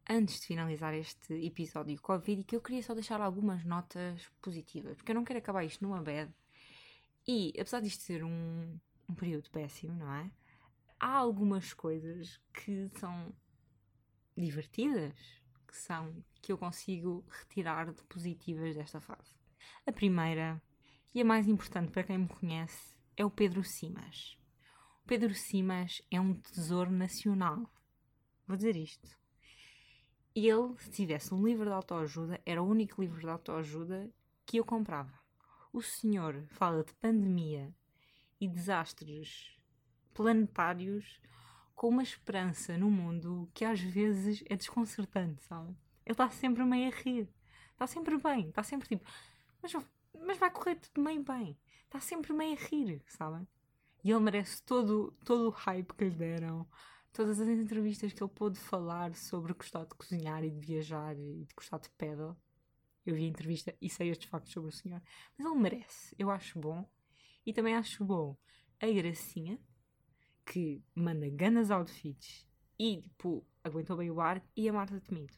Antes 0.07 0.39
de 0.39 0.47
finalizar 0.47 0.93
este 0.93 1.33
episódio 1.33 1.99
Covid, 1.99 2.43
que 2.43 2.55
eu 2.55 2.61
queria 2.61 2.83
só 2.83 2.93
deixar 2.93 3.19
algumas 3.19 3.65
notas 3.65 4.29
positivas, 4.39 4.95
porque 4.95 5.11
eu 5.11 5.15
não 5.15 5.23
quero 5.23 5.39
acabar 5.39 5.63
isto 5.63 5.83
numa 5.83 6.01
bad. 6.01 6.31
E, 7.27 7.51
apesar 7.59 7.79
disto 7.79 8.03
ser 8.03 8.23
um, 8.23 8.79
um 9.09 9.15
período 9.15 9.49
péssimo, 9.49 9.93
não 9.93 10.13
é? 10.13 10.29
Há 10.99 11.09
algumas 11.09 11.73
coisas 11.73 12.39
que 12.53 12.87
são 12.99 13.33
divertidas, 14.35 15.13
que 15.67 15.75
são 15.75 16.23
que 16.41 16.51
eu 16.51 16.57
consigo 16.57 17.25
retirar 17.29 17.91
de 17.91 18.03
positivas 18.03 18.75
desta 18.75 19.01
fase. 19.01 19.35
A 19.85 19.91
primeira 19.91 20.61
e 21.13 21.21
a 21.21 21.25
mais 21.25 21.47
importante 21.47 21.91
para 21.91 22.03
quem 22.03 22.17
me 22.17 22.27
conhece 22.27 22.95
é 23.17 23.25
o 23.25 23.31
Pedro 23.31 23.63
Simas. 23.63 24.37
O 25.03 25.07
Pedro 25.07 25.33
Simas 25.33 26.01
é 26.11 26.19
um 26.19 26.33
tesouro 26.33 26.91
nacional. 26.91 27.69
Vou 28.47 28.57
dizer 28.57 28.75
isto. 28.75 29.09
Ele, 30.35 30.75
se 30.77 30.91
tivesse 30.91 31.33
um 31.33 31.45
livro 31.45 31.65
de 31.65 31.71
autoajuda, 31.71 32.41
era 32.45 32.61
o 32.61 32.67
único 32.67 33.01
livro 33.01 33.21
de 33.21 33.29
autoajuda 33.29 34.11
que 34.45 34.57
eu 34.57 34.65
comprava. 34.65 35.17
O 35.71 35.81
senhor 35.81 36.45
fala 36.49 36.83
de 36.83 36.93
pandemia 36.95 37.73
e 38.39 38.47
desastres 38.47 39.57
planetários 40.13 41.19
com 41.75 41.89
uma 41.89 42.03
esperança 42.03 42.77
no 42.77 42.89
mundo 42.89 43.49
que 43.53 43.65
às 43.65 43.79
vezes 43.79 44.43
é 44.49 44.55
desconcertante, 44.55 45.43
sabe? 45.43 45.75
Ele 46.05 46.13
está 46.13 46.29
sempre 46.29 46.63
meio 46.63 46.91
a 46.91 46.95
rir. 46.95 47.29
Está 47.71 47.85
sempre 47.85 48.17
bem. 48.17 48.49
Está 48.49 48.63
sempre 48.63 48.87
tipo. 48.87 49.05
Mas 49.61 49.73
mas 50.23 50.37
vai 50.37 50.49
correr 50.49 50.75
tudo 50.75 51.03
meio 51.03 51.23
bem. 51.23 51.57
Está 51.83 51.99
sempre 51.99 52.33
meio 52.33 52.57
a 52.57 52.61
rir, 52.61 53.03
sabem? 53.07 53.47
E 54.03 54.11
ele 54.11 54.19
merece 54.19 54.61
todo, 54.63 55.11
todo 55.23 55.47
o 55.47 55.51
hype 55.51 55.93
que 55.93 56.05
lhe 56.05 56.11
deram, 56.11 56.67
todas 57.11 57.39
as 57.39 57.47
entrevistas 57.47 58.13
que 58.13 58.23
ele 58.23 58.31
pôde 58.31 58.59
falar 58.59 59.13
sobre 59.15 59.53
gostar 59.53 59.85
de 59.85 59.95
cozinhar 59.95 60.43
e 60.43 60.49
de 60.49 60.59
viajar 60.59 61.17
e 61.17 61.45
de 61.45 61.53
gostar 61.55 61.79
de 61.79 61.89
pedal. 61.91 62.37
Eu 63.05 63.15
vi 63.15 63.25
a 63.25 63.27
entrevista 63.27 63.75
e 63.81 63.89
sei 63.89 64.09
estes 64.09 64.29
factos 64.29 64.51
sobre 64.51 64.69
o 64.69 64.73
senhor. 64.73 65.01
Mas 65.37 65.47
ele 65.47 65.59
merece, 65.59 66.15
eu 66.17 66.29
acho 66.29 66.59
bom. 66.59 66.87
E 67.45 67.53
também 67.53 67.75
acho 67.75 68.03
bom 68.03 68.37
a 68.81 68.87
Gracinha, 68.87 69.59
que 70.45 70.81
manda 70.93 71.27
ganas 71.29 71.71
outfits 71.71 72.45
e, 72.77 73.01
tipo, 73.01 73.45
aguentou 73.63 73.97
bem 73.97 74.11
o 74.11 74.21
ar, 74.21 74.43
e 74.55 74.69
a 74.69 74.73
Marta 74.73 74.99
Temido, 74.99 75.33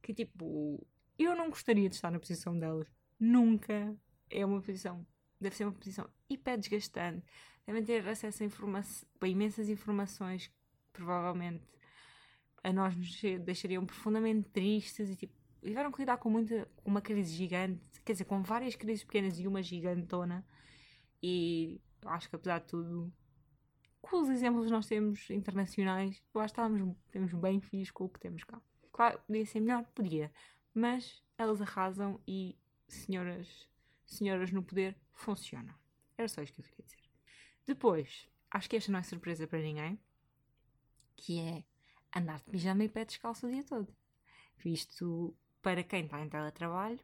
que, 0.00 0.14
tipo, 0.14 0.86
eu 1.18 1.36
não 1.36 1.50
gostaria 1.50 1.88
de 1.88 1.96
estar 1.96 2.10
na 2.10 2.18
posição 2.18 2.58
delas. 2.58 2.88
Nunca, 3.18 3.96
é 4.30 4.46
uma 4.46 4.60
posição, 4.60 5.06
deve 5.40 5.56
ser 5.56 5.64
uma 5.64 5.72
posição 5.72 6.08
hiper 6.30 6.58
desgastante. 6.58 7.24
Devem 7.66 7.84
ter 7.84 8.08
acesso 8.08 8.42
a, 8.42 8.46
informa 8.46 8.82
a 9.20 9.28
imensas 9.28 9.68
informações 9.68 10.46
que 10.46 10.54
provavelmente 10.92 11.64
a 12.62 12.72
nós 12.72 12.96
nos 12.96 13.20
deixariam 13.44 13.84
profundamente 13.84 14.48
tristes 14.48 15.10
e 15.10 15.16
tipo, 15.16 15.34
tiveram 15.62 15.92
que 15.92 16.00
lidar 16.00 16.16
com, 16.18 16.30
muita, 16.30 16.66
com 16.76 16.90
uma 16.90 17.02
crise 17.02 17.34
gigante, 17.34 18.00
quer 18.04 18.12
dizer, 18.12 18.24
com 18.24 18.42
várias 18.42 18.74
crises 18.74 19.04
pequenas 19.04 19.38
e 19.38 19.46
uma 19.46 19.62
gigantona. 19.62 20.46
E 21.22 21.80
acho 22.06 22.28
que 22.30 22.36
apesar 22.36 22.60
de 22.60 22.66
tudo, 22.66 23.12
com 24.00 24.22
os 24.22 24.28
exemplos 24.28 24.66
que 24.66 24.72
nós 24.72 24.86
temos 24.86 25.30
internacionais, 25.30 26.22
eu 26.34 26.40
acho 26.40 26.54
que 26.54 26.60
estamos, 26.60 27.34
bem 27.34 27.60
fixe 27.60 27.92
com 27.92 28.04
o 28.04 28.08
que 28.08 28.20
temos 28.20 28.44
cá. 28.44 28.60
Claro, 28.92 29.20
podia 29.26 29.46
ser 29.46 29.60
melhor, 29.60 29.84
podia, 29.94 30.32
mas 30.74 31.22
elas 31.36 31.60
arrasam 31.60 32.20
e 32.26 32.58
senhoras 32.88 33.68
senhoras 34.08 34.50
no 34.50 34.62
poder 34.62 34.96
funcionam. 35.12 35.74
Era 36.16 36.28
só 36.28 36.42
isto 36.42 36.54
que 36.54 36.60
eu 36.60 36.64
queria 36.64 36.84
dizer. 36.84 37.02
Depois, 37.66 38.28
acho 38.50 38.68
que 38.68 38.76
esta 38.76 38.90
não 38.90 38.98
é 38.98 39.02
surpresa 39.02 39.46
para 39.46 39.60
ninguém, 39.60 40.00
que 41.16 41.38
é 41.38 41.64
andar 42.16 42.38
de 42.38 42.44
pijama 42.50 42.84
e 42.84 42.88
pé 42.88 43.04
descalço 43.04 43.46
o 43.46 43.50
dia 43.50 43.62
todo. 43.62 43.94
Visto 44.56 45.36
para 45.62 45.84
quem 45.84 46.04
está 46.04 46.20
em 46.20 46.28
teletrabalho, 46.28 47.00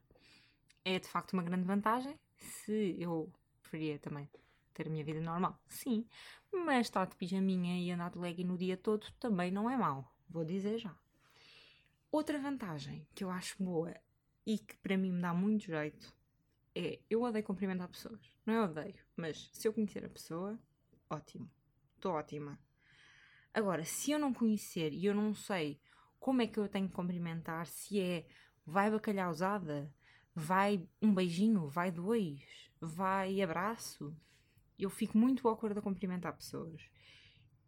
é 0.84 0.98
de 0.98 1.06
facto 1.06 1.34
uma 1.34 1.42
grande 1.42 1.64
vantagem. 1.64 2.18
Se 2.36 2.96
eu 2.98 3.30
preferia 3.60 3.98
também 3.98 4.28
ter 4.72 4.86
a 4.86 4.90
minha 4.90 5.04
vida 5.04 5.20
normal, 5.20 5.60
sim, 5.68 6.06
mas 6.64 6.86
estar 6.86 7.06
de 7.06 7.16
pijaminha 7.16 7.78
e 7.78 7.90
andar 7.90 8.10
de 8.10 8.18
legging 8.18 8.44
no 8.44 8.58
dia 8.58 8.76
todo 8.76 9.06
também 9.18 9.50
não 9.50 9.68
é 9.68 9.76
mau, 9.76 10.14
vou 10.28 10.44
dizer 10.44 10.78
já. 10.78 10.94
Outra 12.10 12.38
vantagem 12.38 13.06
que 13.14 13.24
eu 13.24 13.30
acho 13.30 13.62
boa 13.62 13.94
e 14.46 14.58
que 14.58 14.76
para 14.76 14.96
mim 14.96 15.12
me 15.12 15.20
dá 15.20 15.34
muito 15.34 15.66
jeito 15.66 16.14
é, 16.74 16.98
eu 17.08 17.22
odeio 17.22 17.44
cumprimentar 17.44 17.88
pessoas. 17.88 18.20
Não 18.44 18.54
é 18.54 18.62
odeio, 18.62 18.94
mas 19.16 19.48
se 19.52 19.66
eu 19.66 19.72
conhecer 19.72 20.04
a 20.04 20.08
pessoa, 20.08 20.58
ótimo. 21.08 21.50
Estou 21.94 22.12
ótima. 22.12 22.58
Agora, 23.52 23.84
se 23.84 24.10
eu 24.10 24.18
não 24.18 24.34
conhecer 24.34 24.92
e 24.92 25.06
eu 25.06 25.14
não 25.14 25.32
sei 25.34 25.80
como 26.18 26.42
é 26.42 26.46
que 26.46 26.58
eu 26.58 26.68
tenho 26.68 26.88
que 26.88 26.94
cumprimentar, 26.94 27.66
se 27.66 28.00
é 28.00 28.26
vai 28.66 28.90
bacalhau 28.90 29.30
usada, 29.30 29.92
vai 30.34 30.82
um 31.00 31.14
beijinho, 31.14 31.68
vai 31.68 31.90
dois, 31.92 32.42
vai 32.80 33.40
abraço, 33.40 34.14
eu 34.78 34.90
fico 34.90 35.16
muito 35.16 35.46
awkward 35.48 35.78
a 35.78 35.82
cumprimentar 35.82 36.34
pessoas. 36.34 36.82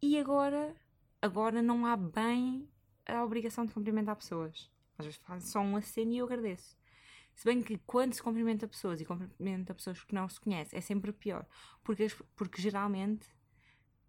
E 0.02 0.18
agora, 0.18 0.74
agora 1.22 1.62
não 1.62 1.86
há 1.86 1.96
bem 1.96 2.68
a 3.06 3.24
obrigação 3.24 3.64
de 3.64 3.72
cumprimentar 3.72 4.16
pessoas. 4.16 4.70
Às 4.98 5.06
vezes 5.06 5.20
fazem 5.20 5.48
só 5.48 5.60
um 5.60 5.76
aceno 5.76 6.12
e 6.12 6.18
eu 6.18 6.26
agradeço. 6.26 6.76
Se 7.34 7.44
bem 7.44 7.62
que 7.62 7.78
quando 7.78 8.14
se 8.14 8.22
cumprimenta 8.22 8.66
pessoas 8.66 9.00
e 9.00 9.04
cumprimenta 9.04 9.74
pessoas 9.74 10.02
que 10.02 10.14
não 10.14 10.28
se 10.28 10.40
conhece, 10.40 10.74
é 10.74 10.80
sempre 10.80 11.12
pior. 11.12 11.46
Porque, 11.84 12.06
porque 12.34 12.62
geralmente, 12.62 13.28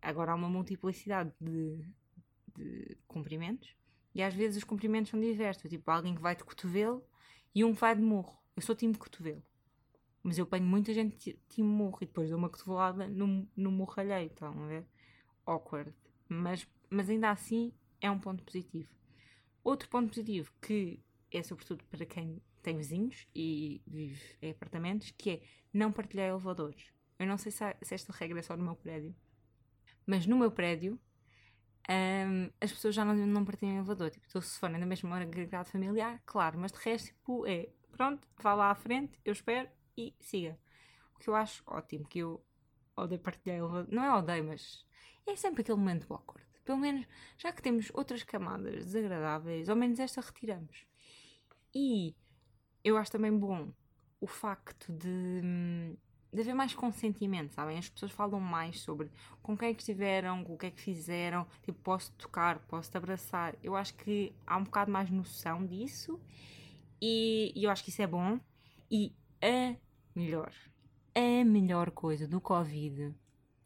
agora 0.01 0.31
há 0.31 0.35
uma 0.35 0.49
multiplicidade 0.49 1.33
de, 1.39 1.85
de 2.55 2.97
cumprimentos 3.05 3.75
e 4.15 4.23
às 4.23 4.33
vezes 4.33 4.57
os 4.57 4.63
cumprimentos 4.63 5.11
são 5.11 5.19
diversos. 5.19 5.69
Tipo, 5.69 5.91
alguém 5.91 6.15
que 6.15 6.21
vai 6.21 6.35
de 6.35 6.43
cotovelo 6.43 7.05
e 7.53 7.63
um 7.63 7.73
que 7.73 7.81
vai 7.81 7.95
de 7.95 8.01
morro. 8.01 8.37
Eu 8.55 8.61
sou 8.61 8.75
time 8.75 8.93
de 8.93 8.99
cotovelo. 8.99 9.43
Mas 10.27 10.37
eu 10.37 10.43
apanho 10.43 10.65
muita 10.65 10.93
gente 10.93 11.39
time 11.47 11.69
morro 11.69 11.99
e 12.01 12.05
depois 12.05 12.29
dou 12.29 12.37
uma 12.37 12.49
cotovelada 12.49 13.07
no, 13.07 13.47
no 13.55 13.71
morro. 13.71 13.93
Estão 14.01 14.49
a 14.61 14.67
ver? 14.67 14.85
Awkward. 15.45 15.93
Mas, 16.27 16.67
mas 16.89 17.09
ainda 17.09 17.31
assim 17.31 17.71
é 18.01 18.11
um 18.11 18.19
ponto 18.19 18.43
positivo. 18.43 18.89
Outro 19.63 19.87
ponto 19.87 20.09
positivo 20.09 20.51
que 20.61 20.99
é 21.31 21.41
sobretudo 21.41 21.81
para 21.85 22.05
quem 22.05 22.41
tem 22.61 22.75
vizinhos 22.75 23.25
e 23.33 23.81
vive 23.87 24.21
em 24.41 24.51
apartamentos, 24.51 25.13
que 25.17 25.29
é 25.29 25.41
não 25.73 25.93
partilhar 25.93 26.27
elevadores. 26.27 26.91
Eu 27.17 27.25
não 27.25 27.37
sei 27.37 27.49
se, 27.49 27.63
há, 27.63 27.73
se 27.81 27.95
esta 27.95 28.11
regra 28.11 28.39
é 28.39 28.41
só 28.41 28.57
no 28.57 28.65
meu 28.65 28.75
prédio, 28.75 29.15
mas 30.05 30.25
no 30.25 30.37
meu 30.37 30.51
prédio 30.51 30.99
um, 31.89 32.51
as 32.59 32.73
pessoas 32.73 32.93
já 32.93 33.05
não, 33.05 33.15
não 33.15 33.45
partilham 33.45 33.77
elevador. 33.77 34.09
Tipo, 34.09 34.25
então, 34.27 34.41
se 34.41 34.59
forem 34.59 34.77
da 34.77 34.85
mesma 34.85 35.15
agregado 35.21 35.69
familiar, 35.69 36.21
claro, 36.25 36.59
mas 36.59 36.73
de 36.73 36.79
resto, 36.79 37.05
tipo, 37.05 37.47
é 37.47 37.69
pronto, 37.93 38.27
vá 38.41 38.53
lá 38.53 38.71
à 38.71 38.75
frente, 38.75 39.17
eu 39.23 39.31
espero 39.31 39.69
e 39.97 40.13
siga. 40.19 40.57
O 41.15 41.19
que 41.19 41.29
eu 41.29 41.35
acho 41.35 41.63
ótimo, 41.65 42.07
que 42.07 42.19
eu 42.19 42.43
odeio 42.95 43.21
partilhar. 43.21 43.59
Não 43.89 44.03
é 44.03 44.13
odeio, 44.13 44.43
mas 44.43 44.85
é 45.25 45.35
sempre 45.35 45.61
aquele 45.61 45.77
momento 45.77 46.13
awkward. 46.13 46.47
Pelo 46.63 46.77
menos, 46.77 47.05
já 47.37 47.51
que 47.51 47.61
temos 47.61 47.89
outras 47.93 48.23
camadas 48.23 48.85
desagradáveis, 48.85 49.69
ao 49.69 49.75
menos 49.75 49.99
esta 49.99 50.21
retiramos. 50.21 50.85
E 51.73 52.15
eu 52.83 52.97
acho 52.97 53.11
também 53.11 53.35
bom 53.37 53.71
o 54.19 54.27
facto 54.27 54.91
de, 54.91 55.41
de 56.33 56.41
haver 56.41 56.53
mais 56.53 56.73
consentimento, 56.73 57.53
sabem? 57.53 57.77
As 57.77 57.89
pessoas 57.89 58.11
falam 58.11 58.39
mais 58.39 58.81
sobre 58.81 59.09
com 59.41 59.57
quem 59.57 59.69
é 59.69 59.73
que 59.73 59.81
estiveram, 59.81 60.41
o 60.43 60.57
que 60.57 60.65
é 60.65 60.71
que 60.71 60.81
fizeram, 60.81 61.47
tipo, 61.63 61.79
posso 61.79 62.11
tocar, 62.13 62.59
posso 62.67 62.91
te 62.91 62.97
abraçar. 62.97 63.55
Eu 63.63 63.75
acho 63.75 63.93
que 63.95 64.33
há 64.45 64.57
um 64.57 64.63
bocado 64.63 64.91
mais 64.91 65.09
noção 65.09 65.65
disso 65.65 66.19
e, 67.01 67.53
e 67.55 67.63
eu 67.63 67.71
acho 67.71 67.83
que 67.83 67.89
isso 67.91 68.01
é 68.01 68.07
bom. 68.07 68.39
E 68.89 69.13
a 69.41 69.75
melhor, 70.17 70.51
a 71.13 71.45
melhor 71.45 71.91
coisa 71.91 72.27
do 72.27 72.41
Covid, 72.41 73.13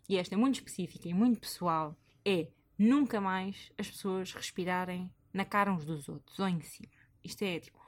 e 0.09 0.17
esta 0.17 0.35
é 0.35 0.37
muito 0.37 0.55
específica 0.55 1.07
e 1.07 1.13
muito 1.13 1.39
pessoal, 1.39 1.97
é 2.25 2.49
nunca 2.77 3.21
mais 3.21 3.71
as 3.77 3.89
pessoas 3.89 4.33
respirarem 4.33 5.09
na 5.33 5.45
cara 5.45 5.71
uns 5.71 5.85
dos 5.85 6.09
outros 6.09 6.37
ou 6.39 6.47
em 6.47 6.59
cima. 6.61 6.91
Isto 7.23 7.43
é 7.43 7.59
tipo 7.59 7.79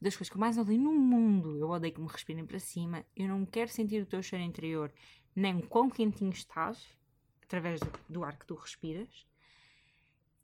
das 0.00 0.16
coisas 0.16 0.28
que 0.28 0.36
eu 0.36 0.40
mais 0.40 0.58
odeio 0.58 0.80
no 0.80 0.92
mundo. 0.92 1.56
Eu 1.56 1.70
odeio 1.70 1.94
que 1.94 2.00
me 2.00 2.08
respirem 2.08 2.44
para 2.44 2.58
cima. 2.58 3.04
Eu 3.14 3.28
não 3.28 3.46
quero 3.46 3.70
sentir 3.70 4.02
o 4.02 4.06
teu 4.06 4.20
cheiro 4.20 4.44
interior, 4.44 4.92
nem 5.34 5.60
quão 5.60 5.88
quentinho 5.88 6.32
estás, 6.32 6.84
através 7.44 7.78
do, 7.78 7.92
do 8.08 8.24
ar 8.24 8.36
que 8.36 8.46
tu 8.46 8.56
respiras. 8.56 9.24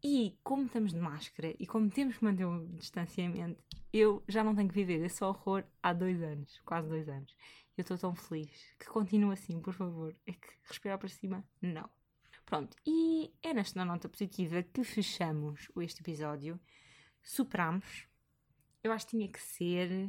E 0.02 0.38
como 0.44 0.66
estamos 0.66 0.92
de 0.92 1.00
máscara 1.00 1.52
e 1.58 1.66
como 1.66 1.90
temos 1.90 2.18
que 2.18 2.24
manter 2.24 2.44
o 2.44 2.64
distanciamento, 2.76 3.60
eu 3.92 4.22
já 4.28 4.44
não 4.44 4.54
tenho 4.54 4.68
que 4.68 4.74
viver 4.74 5.04
esse 5.04 5.22
horror 5.24 5.64
há 5.82 5.92
dois 5.92 6.22
anos, 6.22 6.60
quase 6.64 6.88
dois 6.88 7.08
anos. 7.08 7.34
Eu 7.76 7.82
estou 7.82 7.96
tão 7.96 8.14
feliz 8.14 8.50
que 8.78 8.86
continue 8.86 9.32
assim, 9.32 9.60
por 9.60 9.72
favor. 9.72 10.14
É 10.26 10.32
que 10.32 10.48
respirar 10.64 10.98
para 10.98 11.08
cima, 11.08 11.44
não. 11.62 11.88
Pronto, 12.44 12.76
e 12.86 13.32
é 13.42 13.52
nesta 13.52 13.84
nota 13.84 14.08
positiva 14.08 14.62
que 14.62 14.82
fechamos 14.82 15.68
este 15.80 16.00
episódio. 16.00 16.58
Superamos. 17.22 18.06
Eu 18.82 18.90
acho 18.92 19.06
que 19.06 19.16
tinha 19.16 19.28
que 19.28 19.40
ser. 19.40 20.06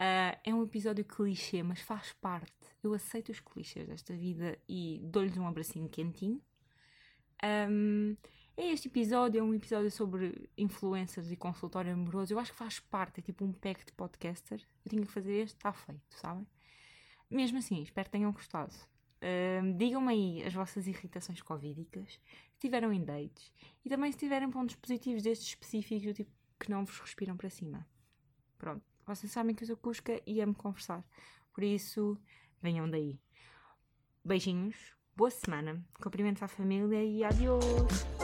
Uh, 0.00 0.34
é 0.44 0.54
um 0.54 0.62
episódio 0.62 1.04
clichê, 1.04 1.62
mas 1.62 1.80
faz 1.80 2.12
parte. 2.14 2.52
Eu 2.82 2.94
aceito 2.94 3.30
os 3.30 3.40
clichês 3.40 3.86
desta 3.86 4.16
vida 4.16 4.58
e 4.68 5.00
dou-lhes 5.04 5.36
um 5.36 5.46
abracinho 5.46 5.88
quentinho. 5.88 6.40
Um, 7.44 8.16
este 8.66 8.88
episódio, 8.88 9.38
é 9.38 9.42
um 9.42 9.54
episódio 9.54 9.90
sobre 9.90 10.50
influencers 10.56 11.30
e 11.30 11.36
consultório 11.36 11.92
amoroso. 11.92 12.34
Eu 12.34 12.38
acho 12.38 12.52
que 12.52 12.58
faz 12.58 12.80
parte, 12.80 13.20
é 13.20 13.22
tipo 13.22 13.44
um 13.44 13.52
pack 13.52 13.84
de 13.84 13.92
podcaster. 13.92 14.60
Eu 14.84 14.90
tinha 14.90 15.06
que 15.06 15.12
fazer 15.12 15.42
este, 15.42 15.56
está 15.56 15.72
feito, 15.72 16.02
sabem? 16.10 16.46
Mesmo 17.30 17.58
assim, 17.58 17.82
espero 17.82 18.06
que 18.06 18.12
tenham 18.12 18.32
gostado. 18.32 18.74
Digam-me 19.76 20.12
aí 20.12 20.44
as 20.44 20.54
vossas 20.54 20.86
irritações 20.86 21.42
covídicas, 21.42 22.20
se 22.52 22.60
tiveram 22.60 22.92
em 22.92 23.04
dates 23.04 23.52
e 23.84 23.88
também 23.88 24.10
se 24.12 24.18
tiverem 24.18 24.50
pontos 24.50 24.76
positivos 24.76 25.22
destes 25.22 25.48
específicos, 25.48 26.16
tipo 26.16 26.30
que 26.58 26.70
não 26.70 26.84
vos 26.84 26.98
respiram 26.98 27.36
para 27.36 27.50
cima. 27.50 27.86
Pronto, 28.56 28.84
vocês 29.06 29.30
sabem 29.30 29.54
que 29.54 29.62
eu 29.62 29.66
sou 29.68 29.76
Cusca 29.76 30.20
e 30.26 30.40
amo 30.40 30.54
conversar, 30.54 31.04
por 31.52 31.62
isso 31.62 32.18
venham 32.60 32.90
daí. 32.90 33.20
Beijinhos, 34.24 34.94
boa 35.16 35.30
semana, 35.30 35.84
cumprimentos 36.02 36.42
à 36.42 36.48
família 36.48 37.04
e 37.04 37.22
adiós! 37.22 38.17